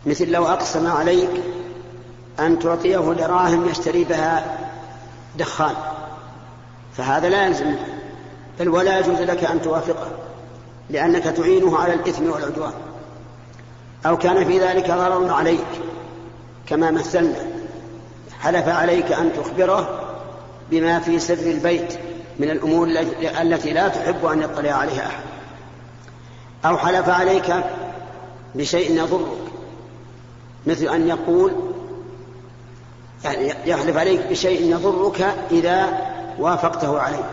مثل 0.07 0.31
لو 0.31 0.47
أقسم 0.47 0.87
عليك 0.87 1.31
أن 2.41 2.59
تعطيه 2.59 3.15
دراهم 3.19 3.69
يشتري 3.69 4.05
بها 4.05 4.59
دخان 5.39 5.75
فهذا 6.97 7.29
لا 7.29 7.47
يلزم 7.47 7.75
بل 8.61 8.69
ولا 8.69 8.99
يجوز 8.99 9.21
لك 9.21 9.45
أن 9.45 9.63
توافقه 9.63 10.11
لأنك 10.91 11.25
تعينه 11.25 11.79
على 11.79 11.95
الإثم 11.95 12.31
والعدوان. 12.31 12.73
أو 14.07 14.19
كان 14.19 14.45
في 14.45 14.61
ذلك 14.61 14.87
ضرر 14.91 15.33
عليك 15.33 15.67
كما 16.67 16.91
مثلنا 16.91 17.39
حلف 18.41 18.69
عليك 18.69 19.13
أن 19.13 19.33
تخبره 19.33 20.01
بما 20.71 21.01
في 21.01 21.19
سر 21.19 21.35
البيت 21.35 21.95
من 22.39 22.51
الأمور 22.51 22.89
التي 23.41 23.73
لا 23.73 23.89
تحب 23.89 24.27
أن 24.27 24.43
يطلع 24.43 24.73
عليها 24.73 25.07
أحد. 25.07 25.28
أو 26.65 26.79
حلف 26.79 27.09
عليك 27.09 27.65
بشيء 28.55 29.03
يضرك 29.03 29.39
مثل 30.67 30.85
أن 30.85 31.09
يقول 31.09 31.53
يعني 33.25 33.53
يحلف 33.67 33.97
عليك 33.97 34.27
بشيء 34.31 34.73
يضرك 34.73 35.35
إذا 35.51 35.87
وافقته 36.39 37.01
عليه. 37.01 37.31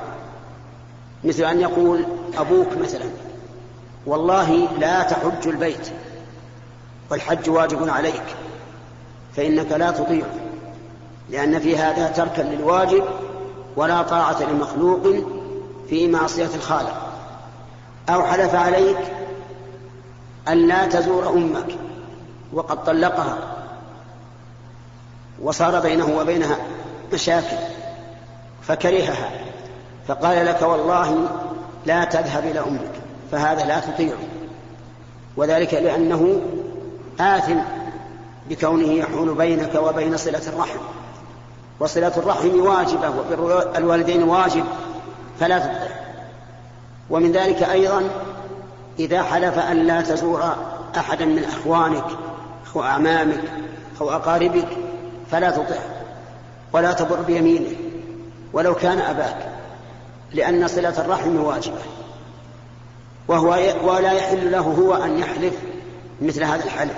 مثل 1.23 1.43
أن 1.43 1.61
يقول 1.61 2.05
أبوك 2.37 2.77
مثلا 2.81 3.05
والله 4.05 4.67
لا 4.79 5.03
تحج 5.03 5.47
البيت 5.47 5.89
والحج 7.11 7.49
واجب 7.49 7.89
عليك 7.89 8.23
فإنك 9.35 9.71
لا 9.71 9.91
تطيع 9.91 10.25
لأن 11.29 11.59
في 11.59 11.77
هذا 11.77 12.07
تركا 12.07 12.41
للواجب 12.41 13.03
ولا 13.75 14.01
طاعة 14.01 14.43
لمخلوق 14.43 15.15
في 15.89 16.07
معصية 16.07 16.49
الخالق. 16.55 17.14
أو 18.09 18.23
حلف 18.23 18.55
عليك 18.55 18.97
أن 20.47 20.67
لا 20.67 20.85
تزور 20.85 21.29
أمك 21.29 21.75
وقد 22.53 22.83
طلقها 22.83 23.37
وصار 25.41 25.79
بينه 25.79 26.17
وبينها 26.17 26.57
مشاكل 27.13 27.57
فكرهها 28.61 29.31
فقال 30.07 30.45
لك 30.45 30.61
والله 30.61 31.27
لا 31.85 32.05
تذهب 32.05 32.45
إلى 32.45 32.59
أمك 32.59 32.91
فهذا 33.31 33.65
لا 33.65 33.79
تطيعه. 33.79 34.17
وذلك 35.37 35.73
لأنه 35.73 36.41
آثم 37.19 37.57
بكونه 38.49 38.93
يحول 38.93 39.35
بينك 39.35 39.75
وبين 39.75 40.17
صلة 40.17 40.41
الرحم 40.47 40.79
وصلة 41.79 42.11
الرحم 42.17 42.59
واجبة 42.59 43.09
وبر 43.09 43.77
الوالدين 43.77 44.23
واجب 44.23 44.63
فلا 45.39 45.84
ومن 47.09 47.31
ذلك 47.31 47.63
أيضا 47.63 48.09
إذا 48.99 49.23
حلف 49.23 49.59
أن 49.59 49.77
لا 49.77 50.01
تزور 50.01 50.55
أحدا 50.97 51.25
من 51.25 51.43
أخوانك 51.43 52.05
أو 52.75 52.83
أعمامك 52.83 53.41
أو 54.01 54.09
أقاربك 54.09 54.67
فلا 55.31 55.51
تطعه 55.51 55.83
ولا 56.73 56.91
تبر 56.91 57.21
بيمينه 57.21 57.75
ولو 58.53 58.75
كان 58.75 58.99
أباك 58.99 59.37
لأن 60.33 60.67
صلة 60.67 61.01
الرحم 61.01 61.43
واجبة. 61.43 61.81
وهو 63.27 63.49
ولا 63.83 64.11
يحل 64.11 64.51
له 64.51 64.59
هو 64.59 64.93
أن 64.93 65.19
يحلف 65.19 65.53
مثل 66.21 66.43
هذا 66.43 66.63
الحلف. 66.63 66.97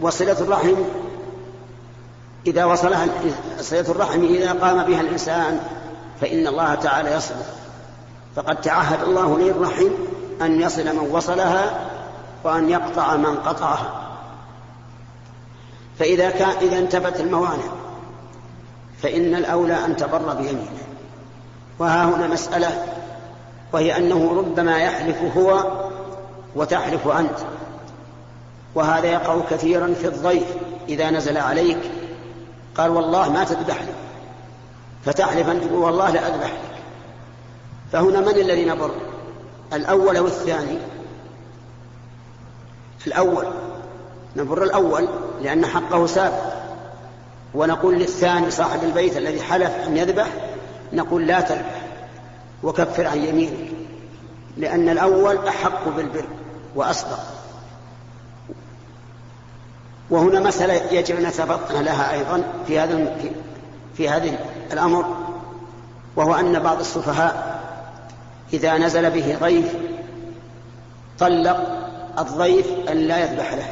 وصلة 0.00 0.40
الرحم 0.40 0.74
إذا 2.46 2.64
وصلها 2.64 3.06
صلة 3.60 3.80
الرحم 3.80 4.24
إذا 4.24 4.52
قام 4.52 4.84
بها 4.84 5.00
الإنسان 5.00 5.60
فإن 6.20 6.46
الله 6.46 6.74
تعالى 6.74 7.12
يصله 7.12 7.44
فقد 8.36 8.60
تعهد 8.60 9.02
الله 9.02 9.38
لي 9.38 9.50
أن 10.42 10.60
يصل 10.60 10.84
من 10.84 11.10
وصلها 11.10 11.90
وأن 12.44 12.70
يقطع 12.70 13.16
من 13.16 13.36
قطعها. 13.36 14.00
فإذا 15.98 16.30
كان 16.30 16.50
إذا 16.62 16.78
انتفت 16.78 17.20
الموانع 17.20 17.72
فإن 19.02 19.34
الأولى 19.34 19.84
أن 19.84 19.96
تبر 19.96 20.34
بيمينه. 20.34 20.86
وها 21.78 22.04
هنا 22.04 22.26
مسألة 22.26 22.84
وهي 23.72 23.96
أنه 23.96 24.34
ربما 24.38 24.78
يحلف 24.78 25.36
هو 25.36 25.64
وتحلف 26.56 27.08
أنت. 27.08 27.38
وهذا 28.74 29.06
يقع 29.06 29.38
كثيرا 29.50 29.94
في 30.00 30.06
الضيف 30.06 30.46
إذا 30.88 31.10
نزل 31.10 31.36
عليك 31.36 31.90
قال 32.76 32.90
والله 32.90 33.32
ما 33.32 33.44
تذبح 33.44 33.82
لي. 33.82 33.94
فتحلف 35.04 35.48
أن 35.48 35.60
تقول 35.60 35.78
والله 35.78 36.10
لا 36.10 36.26
أذبح 36.28 36.50
لك. 36.50 36.73
فهنا 37.94 38.20
من 38.20 38.28
الذي 38.28 38.64
نبر 38.64 38.90
الأول 39.72 40.16
أو 40.16 40.26
الثاني؟ 40.26 40.78
الأول. 43.06 43.46
نبر 44.36 44.62
الأول 44.62 45.08
لأن 45.42 45.66
حقه 45.66 46.06
سابق. 46.06 46.54
ونقول 47.54 47.94
للثاني 47.94 48.50
صاحب 48.50 48.84
البيت 48.84 49.16
الذي 49.16 49.40
حلف 49.40 49.72
أن 49.86 49.96
يذبح 49.96 50.26
نقول 50.92 51.26
لا 51.26 51.40
تذبح 51.40 51.82
وكفر 52.62 53.06
عن 53.06 53.18
يمينك. 53.18 53.70
لأن 54.56 54.88
الأول 54.88 55.48
أحق 55.48 55.88
بالبر 55.88 56.24
وأصدق. 56.74 57.20
وهنا 60.10 60.40
مسألة 60.40 60.74
يجب 60.74 61.16
أن 61.16 61.22
نتفطن 61.22 61.82
لها 61.82 62.12
أيضا 62.12 62.42
في 62.66 62.78
هذا 62.78 63.16
في 63.96 64.08
هذا 64.08 64.38
الأمر 64.72 65.04
وهو 66.16 66.34
أن 66.34 66.58
بعض 66.58 66.78
السفهاء 66.78 67.53
إذا 68.54 68.78
نزل 68.78 69.10
به 69.10 69.38
ضيف 69.40 69.74
طلق 71.18 71.58
الضيف 72.18 72.66
أن 72.90 72.96
لا 72.96 73.18
يذبح 73.18 73.54
له. 73.54 73.68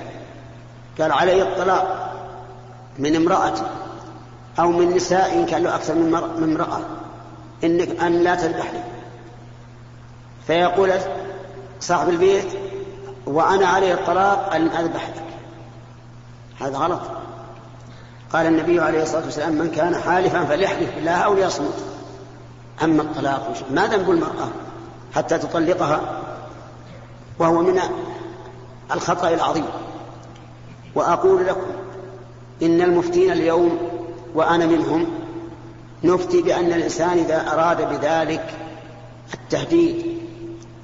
قال 1.00 1.12
علي 1.12 1.42
الطلاق 1.42 2.12
من 2.98 3.16
امرأة 3.16 3.54
أو 4.58 4.70
من 4.70 4.94
نساء 4.94 5.34
إن 5.34 5.46
كان 5.46 5.62
له 5.62 5.74
أكثر 5.74 5.94
من 5.94 6.14
امرأة 6.42 6.80
إنك 7.64 8.00
أن 8.00 8.12
لا 8.12 8.34
تذبح 8.34 8.70
لي 8.72 8.82
فيقول 10.46 10.92
صاحب 11.80 12.08
البيت 12.08 12.48
وأنا 13.26 13.66
علي 13.66 13.94
الطلاق 13.94 14.54
أن 14.54 14.68
أذبح 14.68 15.08
لك. 15.08 15.24
هذا 16.60 16.78
غلط. 16.78 17.00
قال 18.32 18.46
النبي 18.46 18.80
عليه 18.80 19.02
الصلاة 19.02 19.24
والسلام 19.24 19.52
من 19.52 19.70
كان 19.70 19.96
حالفا 19.96 20.44
فليحلف 20.44 20.94
بالله 20.94 21.16
أو 21.16 21.34
ليصمت. 21.34 21.84
أما 22.82 23.02
الطلاق 23.02 23.52
ما 23.70 23.86
ذنب 23.86 24.10
المرأة 24.10 24.48
حتى 25.14 25.38
تطلقها 25.38 26.00
وهو 27.38 27.62
من 27.62 27.80
الخطأ 28.92 29.28
العظيم. 29.28 29.64
وأقول 30.94 31.46
لكم 31.46 31.70
إن 32.62 32.82
المفتين 32.82 33.32
اليوم 33.32 33.78
وأنا 34.34 34.66
منهم 34.66 35.06
نفتي 36.04 36.42
بأن 36.42 36.72
الإنسان 36.72 37.18
إذا 37.18 37.52
أراد 37.52 37.88
بذلك 37.88 38.54
التهديد 39.34 40.18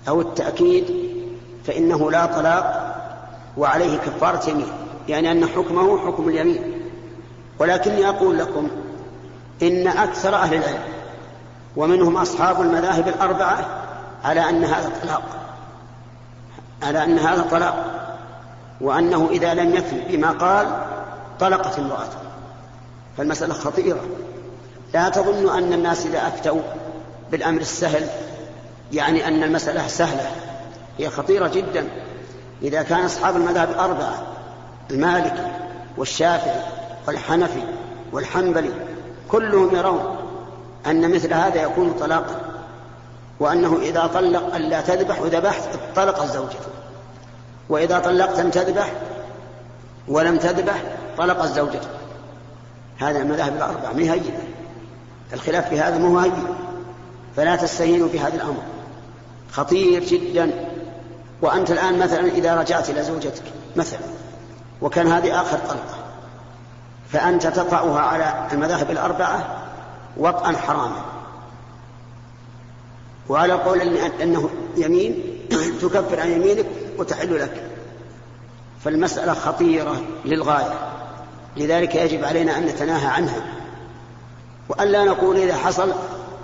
أو 0.08 0.20
التأكيد 0.20 0.84
فإنه 1.66 2.10
لا 2.10 2.26
طلاق 2.26 2.94
وعليه 3.56 3.96
كفارة 3.98 4.50
يمين. 4.50 4.66
يعني 5.08 5.32
أن 5.32 5.46
حكمه 5.46 6.06
حكم 6.06 6.28
اليمين. 6.28 6.80
ولكني 7.58 8.08
أقول 8.08 8.38
لكم 8.38 8.68
إن 9.62 9.86
أكثر 9.86 10.34
أهل 10.34 10.54
العلم 10.54 10.82
ومنهم 11.76 12.16
أصحاب 12.16 12.60
المذاهب 12.60 13.08
الأربعة 13.08 13.87
على 14.24 14.48
أن 14.48 14.64
هذا 14.64 14.92
طلاق 15.02 15.22
على 16.82 17.04
أن 17.04 17.18
هذا 17.18 17.42
طلاق 17.50 17.84
وأنه 18.80 19.28
إذا 19.30 19.54
لم 19.54 19.74
يفي 19.74 20.00
بما 20.08 20.30
قال 20.30 20.66
طلقت 21.40 21.78
امرأته. 21.78 22.18
فالمسألة 23.16 23.54
خطيرة. 23.54 24.00
لا 24.94 25.08
تظن 25.08 25.58
أن 25.58 25.72
الناس 25.72 26.06
إذا 26.06 26.28
أفتوا 26.28 26.60
بالأمر 27.30 27.60
السهل 27.60 28.06
يعني 28.92 29.28
أن 29.28 29.42
المسألة 29.42 29.86
سهلة. 29.86 30.30
هي 30.98 31.10
خطيرة 31.10 31.48
جدا. 31.48 31.88
إذا 32.62 32.82
كان 32.82 33.04
أصحاب 33.04 33.36
المذاهب 33.36 33.70
الأربعة 33.70 34.22
المالكي 34.90 35.52
والشافعي 35.96 36.60
والحنفي 37.06 37.62
والحنبلي 38.12 38.70
كلهم 39.28 39.76
يرون 39.76 40.16
أن 40.86 41.14
مثل 41.14 41.34
هذا 41.34 41.62
يكون 41.62 41.92
طلاقا. 42.00 42.47
وأنه 43.40 43.78
إذا 43.82 44.06
طلق 44.06 44.54
ألا 44.54 44.80
تذبح 44.80 45.20
وذبحت 45.20 45.68
طلق 45.96 46.24
زوجته 46.24 46.68
وإذا 47.68 47.98
طلقت 47.98 48.38
أن 48.38 48.50
تذبح 48.50 48.92
ولم 50.08 50.38
تذبح 50.38 50.82
طلق 51.18 51.46
زوجته 51.46 51.88
هذا 52.98 53.18
المذاهب 53.18 53.56
الأربعة 53.56 53.92
ما 53.92 54.02
هي 54.02 54.20
الخلاف 55.32 55.68
في 55.68 55.80
هذا 55.80 55.98
مو 55.98 56.18
هين. 56.18 56.32
فلا 57.36 57.56
تستهينوا 57.56 58.08
بهذا 58.08 58.34
الأمر. 58.34 58.62
خطير 59.52 60.04
جدا. 60.04 60.50
وأنت 61.42 61.70
الآن 61.70 61.98
مثلا 61.98 62.26
إذا 62.26 62.54
رجعت 62.54 62.90
إلى 62.90 63.02
زوجتك 63.02 63.42
مثلا 63.76 64.00
وكان 64.82 65.06
هذه 65.06 65.40
آخر 65.40 65.58
طلقة 65.58 65.98
فأنت 67.12 67.46
تطأها 67.46 68.00
على 68.00 68.48
المذاهب 68.52 68.90
الأربعة 68.90 69.48
وطئا 70.16 70.56
حراما. 70.56 71.02
وعلى 73.28 73.52
قول 73.52 73.80
أنه 74.22 74.50
يمين 74.76 75.22
تكفر 75.82 76.20
عن 76.20 76.30
يمينك 76.30 76.66
وتحل 76.98 77.40
لك. 77.40 77.62
فالمسألة 78.84 79.34
خطيرة 79.34 80.02
للغاية. 80.24 80.74
لذلك 81.56 81.94
يجب 81.94 82.24
علينا 82.24 82.58
أن 82.58 82.66
نتناهى 82.66 83.06
عنها. 83.06 83.42
وألا 84.68 85.04
نقول 85.04 85.36
إذا 85.36 85.56
حصل 85.56 85.92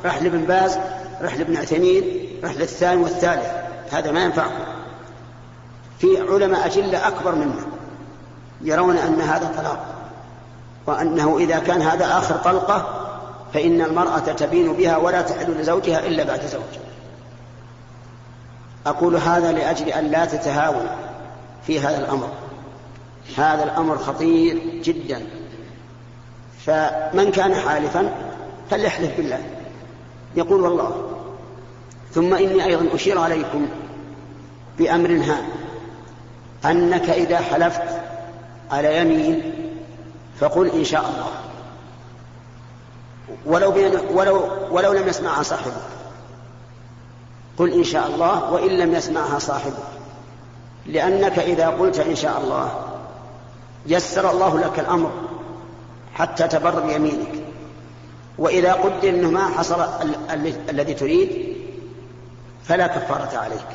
رحل 0.05 0.27
ابن 0.27 0.45
باز 0.45 0.79
رحل 1.23 1.41
ابن 1.41 1.57
عثيمين 1.57 2.05
رحل 2.45 2.63
الثاني 2.63 3.03
والثالث. 3.03 3.47
هذا 3.91 4.13
ما 4.13 4.25
ينفع 4.25 4.47
في 5.99 6.21
علماء 6.21 6.67
أجلة 6.67 7.09
أكبر 7.09 7.35
منا 7.35 7.67
يرون 8.61 8.97
أن 8.97 9.21
هذا 9.21 9.53
طلاق. 9.57 9.95
وأنه 10.87 11.39
إذا 11.39 11.59
كان 11.59 11.83
هذا 11.83 12.19
آخر 12.19 12.37
طلقة 12.37 13.04
فإن 13.55 13.81
المرأة 13.81 14.19
تبين 14.19 14.73
بها 14.73 14.97
ولا 14.97 15.23
تحل 15.23 15.61
لزوجها 15.61 16.07
إلا 16.07 16.25
بعد 16.25 16.47
زوج. 16.47 16.63
أقول 18.87 19.17
هذا 19.17 19.53
لأجل 19.53 19.89
أن 19.89 20.05
لا 20.05 20.25
تتهاون 20.25 20.87
في 21.67 21.81
هذا 21.81 21.99
الأمر. 21.99 22.29
هذا 23.37 23.65
الأمر 23.65 23.99
خطير 23.99 24.59
جدا. 24.83 25.27
فمن 26.67 27.31
كان 27.31 27.55
حالفا 27.55 28.15
فليحلف 28.71 29.17
بالله. 29.17 29.41
يقول 30.37 30.61
والله 30.61 31.11
ثم 32.13 32.35
إني 32.35 32.65
أيضا 32.65 32.95
أشير 32.95 33.19
عليكم 33.19 33.67
بأمر 34.79 35.11
هام 35.11 35.49
أنك 36.65 37.11
إذا 37.11 37.39
حلفت 37.39 38.01
على 38.71 38.99
يمين 38.99 39.53
فقل 40.41 40.71
إن 40.71 40.85
شاء 40.85 41.01
الله. 41.01 41.54
ولو, 43.47 43.71
بين 43.71 43.93
ولو, 44.11 44.49
ولو 44.71 44.93
لم 44.93 45.09
يسمعها 45.09 45.43
صاحبك 45.43 45.73
قل 47.59 47.73
إن 47.73 47.85
شاء 47.85 48.07
الله 48.07 48.53
وإن 48.53 48.71
لم 48.71 48.95
يسمعها 48.95 49.39
صاحبك 49.39 49.95
لأنك 50.87 51.39
إذا 51.39 51.69
قلت 51.69 51.99
إن 51.99 52.15
شاء 52.15 52.41
الله 52.41 52.85
يسر 53.87 54.31
الله 54.31 54.59
لك 54.59 54.79
الأمر 54.79 55.11
حتى 56.15 56.49
تبر 56.49 56.81
بيمينك. 56.81 57.33
وإذا 58.39 58.73
قدر 58.73 59.09
أنه 59.09 59.31
ما 59.31 59.49
حصل 59.49 59.87
الذي 60.71 60.95
تريد 60.95 61.57
فلا 62.65 62.87
كفارة 62.87 63.39
عليك. 63.39 63.67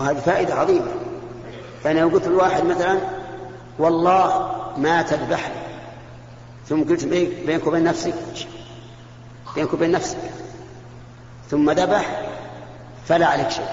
وهذه 0.00 0.18
فائدة 0.18 0.54
عظيمة. 0.54 0.92
فأنا 1.84 2.00
لو 2.00 2.08
قلت 2.08 2.26
الواحد 2.26 2.64
مثلا 2.64 2.98
والله 3.78 4.50
ما 4.76 5.02
تذبح 5.02 5.52
ثم 6.68 6.82
قلت 6.82 7.04
بينك 7.04 7.66
وبين 7.66 7.84
نفسك. 7.84 8.14
بينك 9.54 9.72
وبين 9.72 9.90
نفسك. 9.90 10.18
ثم 11.50 11.70
ذبح 11.70 12.22
فلا 13.06 13.26
عليك 13.26 13.50
شيء. 13.50 13.68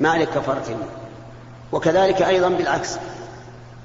ما 0.00 0.10
عليك 0.10 0.28
كفارة 0.28 0.76
وكذلك 1.72 2.22
أيضا 2.22 2.48
بالعكس. 2.48 2.96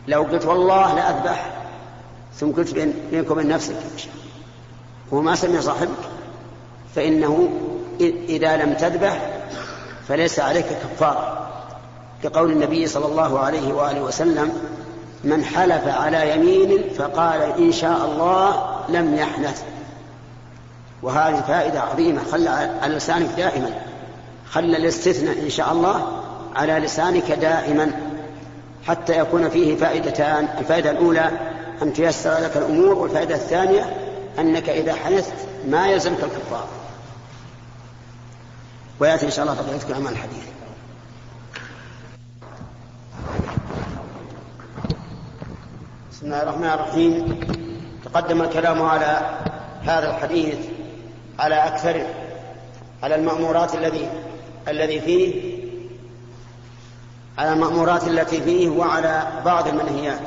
لو 0.07 0.23
قلت 0.23 0.45
والله 0.45 0.93
لا 0.93 1.09
أذبح 1.09 1.51
ثم 2.35 2.51
قلت 2.51 2.73
بين 2.73 2.93
بينك 3.11 3.31
وبين 3.31 3.47
نفسك. 3.47 3.75
وما 5.11 5.35
سمع 5.35 5.59
صاحبك. 5.59 5.89
فإنه 6.95 7.49
إذا 8.29 8.57
لم 8.57 8.73
تذبح 8.73 9.41
فليس 10.07 10.39
عليك 10.39 10.65
كفارة. 10.65 11.47
كقول 12.23 12.51
النبي 12.51 12.87
صلى 12.87 13.05
الله 13.05 13.39
عليه 13.39 13.73
وآله 13.73 14.01
وسلم 14.01 14.53
من 15.24 15.45
حلف 15.45 15.88
على 15.88 16.32
يمين 16.36 16.84
فقال 16.97 17.41
إن 17.41 17.72
شاء 17.72 18.05
الله 18.05 18.76
لم 18.89 19.15
يحنث. 19.15 19.61
وهذه 21.03 21.41
فائدة 21.47 21.82
عظيمة 21.82 22.22
خل 22.32 22.47
على 22.47 22.95
لسانك 22.95 23.30
دائما. 23.38 23.70
خل 24.49 24.76
الاستثناء 24.76 25.39
إن 25.39 25.49
شاء 25.49 25.72
الله 25.72 26.22
على 26.55 26.74
لسانك 26.74 27.32
دائما. 27.32 27.91
حتى 28.88 29.20
يكون 29.20 29.49
فيه 29.49 29.76
فائدتان 29.76 30.47
الفائدة 30.57 30.91
الأولى 30.91 31.32
أن 31.82 31.93
تيسر 31.93 32.34
لك 32.39 32.57
الأمور 32.57 32.93
والفائدة 32.93 33.36
الثانية 33.36 33.95
أنك 34.39 34.70
إذا 34.70 34.93
حنثت 34.93 35.34
ما 35.68 35.88
يلزمك 35.88 36.20
الكفار. 36.24 36.68
ويأتي 38.99 39.26
إن 39.26 39.32
شاء 39.32 39.45
الله 39.45 39.55
فضيلة 39.55 39.78
الكلام 39.78 40.07
الحديث. 40.07 40.57
بسم 46.18 46.26
الله 46.26 46.43
الرحمن 46.43 46.70
الرحيم. 46.70 47.39
تقدم 48.05 48.41
الكلام 48.41 48.82
على 48.82 49.20
هذا 49.84 50.09
الحديث 50.09 50.57
على 51.39 51.55
أكثره 51.55 52.05
على 53.03 53.15
المأمورات 53.15 53.76
الذي 53.76 54.09
الذي 54.68 55.01
فيه. 55.01 55.57
على 57.38 57.53
المأمورات 57.53 58.07
التي 58.07 58.41
فيه 58.41 58.70
وعلى 58.70 59.28
بعض 59.45 59.68
المنهيات. 59.68 60.22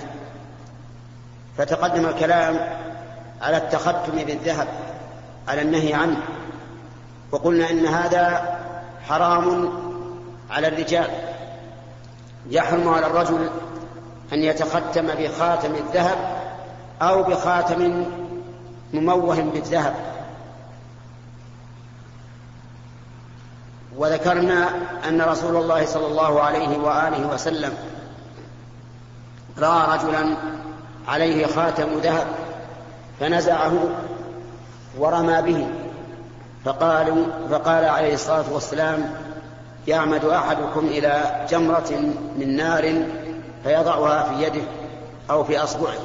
فتقدم 1.59 2.07
الكلام 2.07 2.57
على 3.43 3.57
التختم 3.57 4.24
بالذهب 4.26 4.68
على 5.49 5.62
النهي 5.62 5.95
عنه. 5.95 6.22
وقلنا 7.32 7.70
إن 7.70 7.86
هذا 7.86 8.59
حرام 9.09 9.72
على 10.51 10.68
الرجال. 10.68 11.11
يحرم 12.51 12.88
على 12.88 13.07
الرجل 13.07 13.51
أن 14.33 14.39
يتختم 14.43 15.07
بخاتم 15.07 15.74
الذهب 15.74 16.18
أو 17.03 17.22
بخاتم 17.22 18.07
مموه 18.95 19.41
بالذهب. 19.41 19.95
وذكرنا 23.97 24.68
أن 25.09 25.22
رسول 25.22 25.57
الله 25.57 25.87
صلى 25.87 26.07
الله 26.07 26.43
عليه 26.43 26.78
وآله 26.78 27.35
وسلم 27.35 27.72
رأى 29.59 29.99
رجلا 29.99 30.37
عليه 31.09 31.47
خاتم 31.47 31.99
ذهب 32.03 32.26
فنزعه 33.20 33.72
ورمى 34.99 35.43
به. 35.43 35.68
فقالوا 36.64 37.24
فقال 37.51 37.85
عليه 37.85 38.14
الصلاة 38.14 38.45
والسلام 38.53 39.14
يعمد 39.89 40.24
أحدكم 40.24 40.87
إلى 40.87 41.47
جمرة 41.51 41.91
من 42.39 42.57
نار 42.57 43.05
فيضعها 43.64 44.22
في 44.22 44.44
يده 44.44 44.62
أو 45.30 45.44
في 45.44 45.58
أصبعه. 45.58 45.98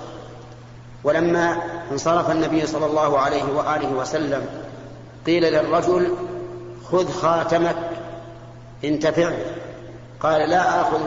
ولما 1.03 1.57
انصرف 1.91 2.31
النبي 2.31 2.67
صلى 2.67 2.85
الله 2.85 3.19
عليه 3.19 3.43
وآله 3.43 3.93
وسلم 3.93 4.45
قيل 5.25 5.43
للرجل 5.43 6.13
خذ 6.91 7.11
خاتمك 7.11 7.75
انتفع. 8.83 9.31
قال 10.19 10.49
لا 10.49 10.81
آخذ 10.81 11.01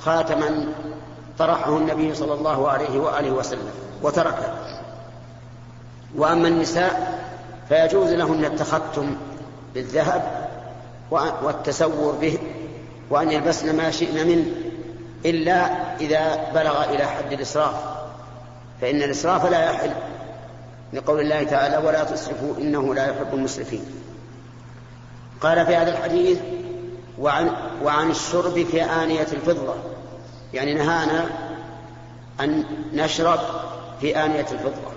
خاتما 0.00 0.68
طرحه 1.38 1.76
النبي 1.76 2.14
صلى 2.14 2.34
الله 2.34 2.70
عليه 2.70 2.98
وآله 2.98 3.30
وسلم 3.30 3.70
وتركه. 4.02 4.54
وأما 6.16 6.48
النساء 6.48 7.18
فيجوز 7.68 8.12
لهن 8.12 8.44
التختم 8.44 9.16
بالذهب 9.74 10.48
والتسور 11.42 12.14
به 12.20 12.38
وأن 13.10 13.32
يلبسن 13.32 13.76
ما 13.76 13.90
شئن 13.90 14.26
منه. 14.26 14.46
إلا 15.26 15.68
إذا 16.00 16.52
بلغ 16.54 16.84
إلى 16.84 17.04
حد 17.04 17.32
الإسراف. 17.32 17.74
فإن 18.80 19.02
الإسراف 19.02 19.50
لا 19.50 19.70
يحل 19.70 19.92
لقول 20.92 21.20
الله 21.20 21.42
تعالى 21.42 21.76
ولا 21.86 22.04
تسرفوا 22.04 22.56
إنه 22.58 22.94
لا 22.94 23.06
يحب 23.06 23.34
المسرفين. 23.34 23.84
قال 25.40 25.66
في 25.66 25.76
هذا 25.76 25.90
الحديث 25.90 26.38
وعن, 27.18 27.50
وعن 27.82 28.10
الشرب 28.10 28.64
في 28.64 28.82
آنية 28.82 29.26
الفضة. 29.32 29.74
يعني 30.54 30.74
نهانا 30.74 31.26
أن 32.40 32.64
نشرب 32.92 33.40
في 34.00 34.24
آنية 34.24 34.46
الفضة. 34.52 34.92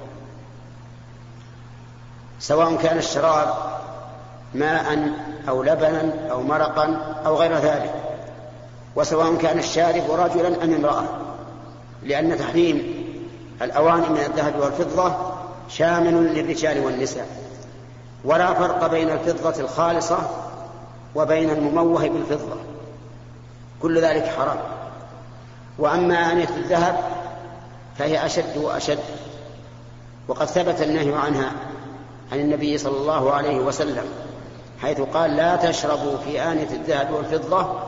سواء 2.39 2.75
كان 2.75 2.97
الشراب 2.97 3.53
ماء 4.53 5.13
أو 5.49 5.63
لبنا 5.63 6.13
أو 6.31 6.43
مرقا 6.43 7.15
أو 7.25 7.35
غير 7.35 7.57
ذلك. 7.57 8.00
وسواء 8.95 9.35
كان 9.35 9.59
الشارب 9.59 10.11
رجلا 10.11 10.63
أم 10.63 10.73
امرأة. 10.73 11.03
لأن 12.03 12.37
تحريم 12.37 13.05
الأواني 13.61 14.09
من 14.09 14.17
الذهب 14.17 14.59
والفضة 14.59 15.13
شامل 15.69 16.33
للرجال 16.33 16.85
والنساء. 16.85 17.27
ولا 18.25 18.53
فرق 18.53 18.87
بين 18.87 19.09
الفضة 19.09 19.59
الخالصة 19.59 20.17
وبين 21.15 21.49
المموه 21.49 22.07
بالفضة. 22.07 22.55
كل 23.81 24.01
ذلك 24.01 24.25
حرام. 24.25 24.57
وأما 25.79 26.31
آنية 26.31 26.49
الذهب 26.57 26.99
فهي 27.97 28.25
أشد 28.25 28.57
وأشد. 28.57 28.99
وقد 30.27 30.45
ثبت 30.45 30.81
النهي 30.81 31.15
عنها 31.15 31.51
عن 32.31 32.39
النبي 32.39 32.77
صلى 32.77 32.97
الله 32.97 33.31
عليه 33.31 33.59
وسلم 33.59 34.05
حيث 34.81 35.01
قال 35.01 35.35
لا 35.35 35.55
تشربوا 35.55 36.17
في 36.17 36.41
آنية 36.41 36.69
الذهب 36.71 37.11
والفضة 37.11 37.79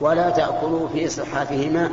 ولا 0.00 0.30
تأكلوا 0.30 0.88
في 0.88 1.08
صحافهما 1.08 1.90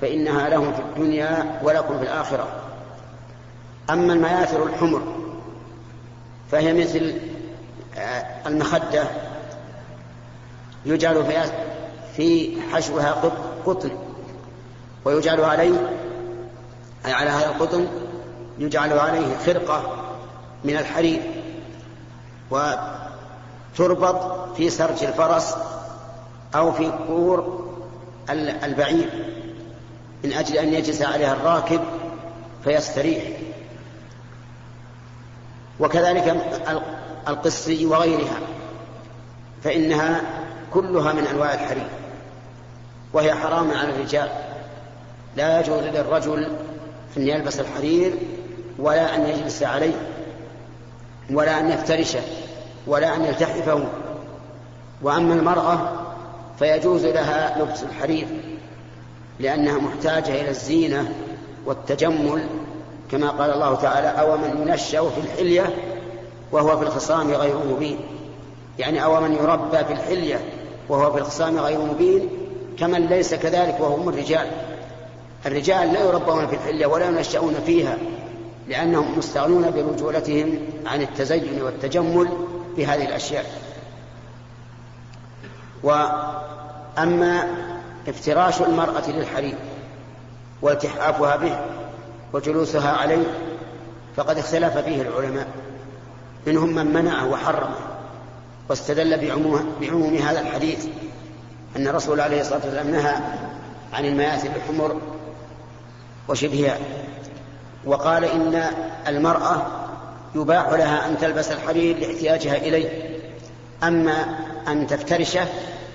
فإنها 0.00 0.48
لهم 0.48 0.72
في 0.72 0.80
الدنيا 0.80 1.60
ولكم 1.62 1.98
في 1.98 2.04
الآخرة. 2.04 2.48
أما 3.90 4.12
المياثر 4.12 4.66
الحمر 4.66 5.02
فهي 6.50 6.72
مثل 6.72 7.14
آه، 7.96 8.24
المخدة 8.46 9.04
يجعل 10.86 11.24
في 12.16 12.56
حشوها 12.72 13.12
قطن 13.66 13.90
ويجعل 15.04 15.40
عليه 15.40 15.96
أي 17.06 17.12
على 17.12 17.30
هذا 17.30 17.46
القطن 17.46 17.86
يجعل 18.58 18.98
عليه 18.98 19.36
خرقة 19.46 19.82
من 20.64 20.76
الحرير 20.76 21.20
وتربط 22.50 24.48
في 24.56 24.70
سرج 24.70 25.04
الفرس 25.04 25.54
أو 26.54 26.72
في 26.72 26.86
قور 26.86 27.68
البعير 28.64 29.08
من 30.24 30.32
أجل 30.32 30.56
أن 30.56 30.74
يجلس 30.74 31.02
عليها 31.02 31.32
الراكب 31.32 31.80
فيستريح. 32.64 33.24
وكذلك 35.80 36.36
القصي 37.28 37.86
وغيرها 37.86 38.38
فإنها 39.64 40.20
كلها 40.72 41.12
من 41.12 41.26
أنواع 41.26 41.54
الحرير 41.54 41.88
وهي 43.12 43.34
حرام 43.34 43.70
على 43.70 43.90
الرجال. 43.90 44.28
لا 45.36 45.60
يجوز 45.60 45.82
للرجل 45.82 46.44
أن 47.16 47.28
يلبس 47.28 47.60
الحرير 47.60 48.14
ولا 48.78 49.14
أن 49.14 49.26
يجلس 49.26 49.62
عليه 49.62 49.94
ولا 51.30 51.60
أن 51.60 51.70
يفترشه 51.70 52.20
ولا 52.86 53.16
أن 53.16 53.24
يلتحفه. 53.24 53.88
وأما 55.02 55.34
المرأة 55.34 56.07
فيجوز 56.58 57.06
لها 57.06 57.62
لبس 57.62 57.82
الحرير 57.82 58.26
لأنها 59.40 59.78
محتاجة 59.78 60.40
إلى 60.40 60.50
الزينة 60.50 61.12
والتجمل 61.66 62.46
كما 63.10 63.30
قال 63.30 63.50
الله 63.50 63.74
تعالى 63.74 64.08
أو 64.08 64.36
من 64.36 64.66
ينشأ 64.66 65.08
في 65.08 65.20
الحلية 65.20 65.74
وهو 66.52 66.76
في 66.76 66.82
الخصام 66.82 67.30
غير 67.30 67.56
مبين 67.70 67.98
يعني 68.78 69.04
أو 69.04 69.20
من 69.20 69.32
يربى 69.34 69.84
في 69.84 69.92
الحلية 69.92 70.40
وهو 70.88 71.12
في 71.12 71.18
الخصام 71.18 71.58
غير 71.58 71.78
مبين 71.78 72.28
كمن 72.78 73.06
ليس 73.06 73.34
كذلك 73.34 73.76
وهم 73.80 74.08
الرجال. 74.08 74.46
الرجال 75.46 75.92
لا 75.92 76.04
يربون 76.04 76.46
في 76.46 76.54
الحلية 76.54 76.86
ولا 76.86 77.06
ينشأون 77.06 77.54
فيها 77.66 77.98
لأنهم 78.68 79.18
مستغنون 79.18 79.70
برجولتهم 79.70 80.58
عن 80.86 81.02
التزين 81.02 81.62
والتجمل 81.62 82.28
بهذه 82.76 83.04
الأشياء. 83.04 83.44
وأما 85.82 87.46
افتراش 88.08 88.60
المرأة 88.60 89.10
للحرير 89.10 89.56
والتحافها 90.62 91.36
به 91.36 91.58
وجلوسها 92.32 92.92
عليه 92.92 93.26
فقد 94.16 94.38
اختلف 94.38 94.78
فيه 94.78 95.02
العلماء 95.02 95.46
منهم 96.46 96.74
من 96.74 96.92
منعه 96.92 97.28
وحرمه 97.28 97.76
واستدل 98.68 99.20
بعموم, 99.80 100.14
هذا 100.14 100.40
الحديث 100.40 100.86
أن 101.76 101.88
الرسول 101.88 102.20
عليه 102.20 102.40
الصلاة 102.40 102.60
والسلام 102.64 102.90
نهى 102.90 103.14
عن 103.92 104.04
المياثر 104.04 104.50
الحمر 104.56 105.00
وشبهها 106.28 106.78
وقال 107.84 108.24
إن 108.24 108.64
المرأة 109.08 109.66
يباح 110.34 110.68
لها 110.68 111.08
أن 111.08 111.18
تلبس 111.18 111.50
الحرير 111.50 111.98
لاحتياجها 111.98 112.56
إليه 112.56 113.18
أما 113.82 114.38
أن 114.68 114.86
تفترشه 114.86 115.46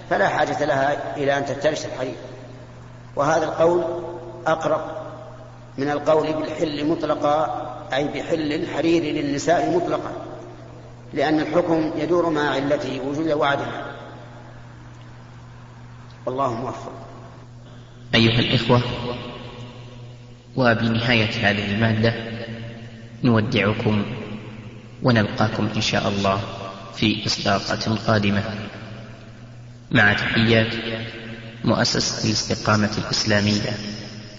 فلا 0.10 0.28
حاجة 0.28 0.66
لها 0.66 1.18
إلى 1.18 1.38
أن 1.38 1.46
تفترش 1.46 1.86
الحرير 1.86 2.16
وهذا 3.16 3.46
القول 3.46 3.84
أقرب 4.48 4.82
من 5.78 5.90
القول 5.90 6.34
بالحل 6.34 6.86
مطلقا 6.86 7.64
أي 7.94 8.08
بحل 8.08 8.54
الحرير 8.54 9.04
للنساء 9.04 9.76
مطلقا 9.76 10.12
لأن 11.14 11.40
الحكم 11.40 11.92
يدور 11.98 12.30
مع 12.30 12.50
علته 12.50 13.02
وجودا 13.08 13.36
وعدما 13.36 13.94
والله 16.26 16.54
موفق. 16.54 16.92
أيها 18.16 18.40
الإخوة 18.40 18.82
وبنهاية 20.56 21.50
هذه 21.50 21.76
المادة 21.76 22.14
نودعكم 23.24 24.06
ونلقاكم 25.04 25.70
إن 25.76 25.82
شاء 25.82 26.08
الله. 26.08 26.40
في 26.96 27.26
إصداقة 27.26 27.96
قادمة. 28.08 28.44
مع 29.92 30.14
تحيات 30.14 30.74
مؤسسة 31.64 32.28
الاستقامة 32.28 32.92
الإسلامية 32.98 33.78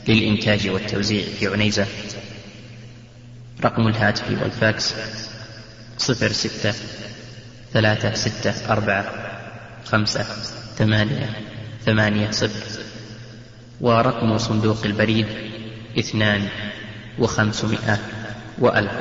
للإنتاج 0.09 0.69
والتوزيع 0.69 1.25
في 1.39 1.47
عنيزة. 1.47 1.87
رقم 3.65 3.89
الهاتف 3.89 4.43
والفاكس 4.43 4.95
صفر 5.99 6.33
ستة 6.33 6.75
ثلاثة 7.73 8.15
ستة 8.15 8.73
أربعة 8.73 9.05
خمسة 9.85 10.25
ثمانية 10.77 11.31
ثمانية 11.87 12.31
صفر 12.31 12.81
ورقم 13.81 14.39
صندوق 14.39 14.85
البريد 14.85 15.27
اثنان 15.99 16.49
وخمسمائة 17.19 17.99
وألف. 18.59 18.93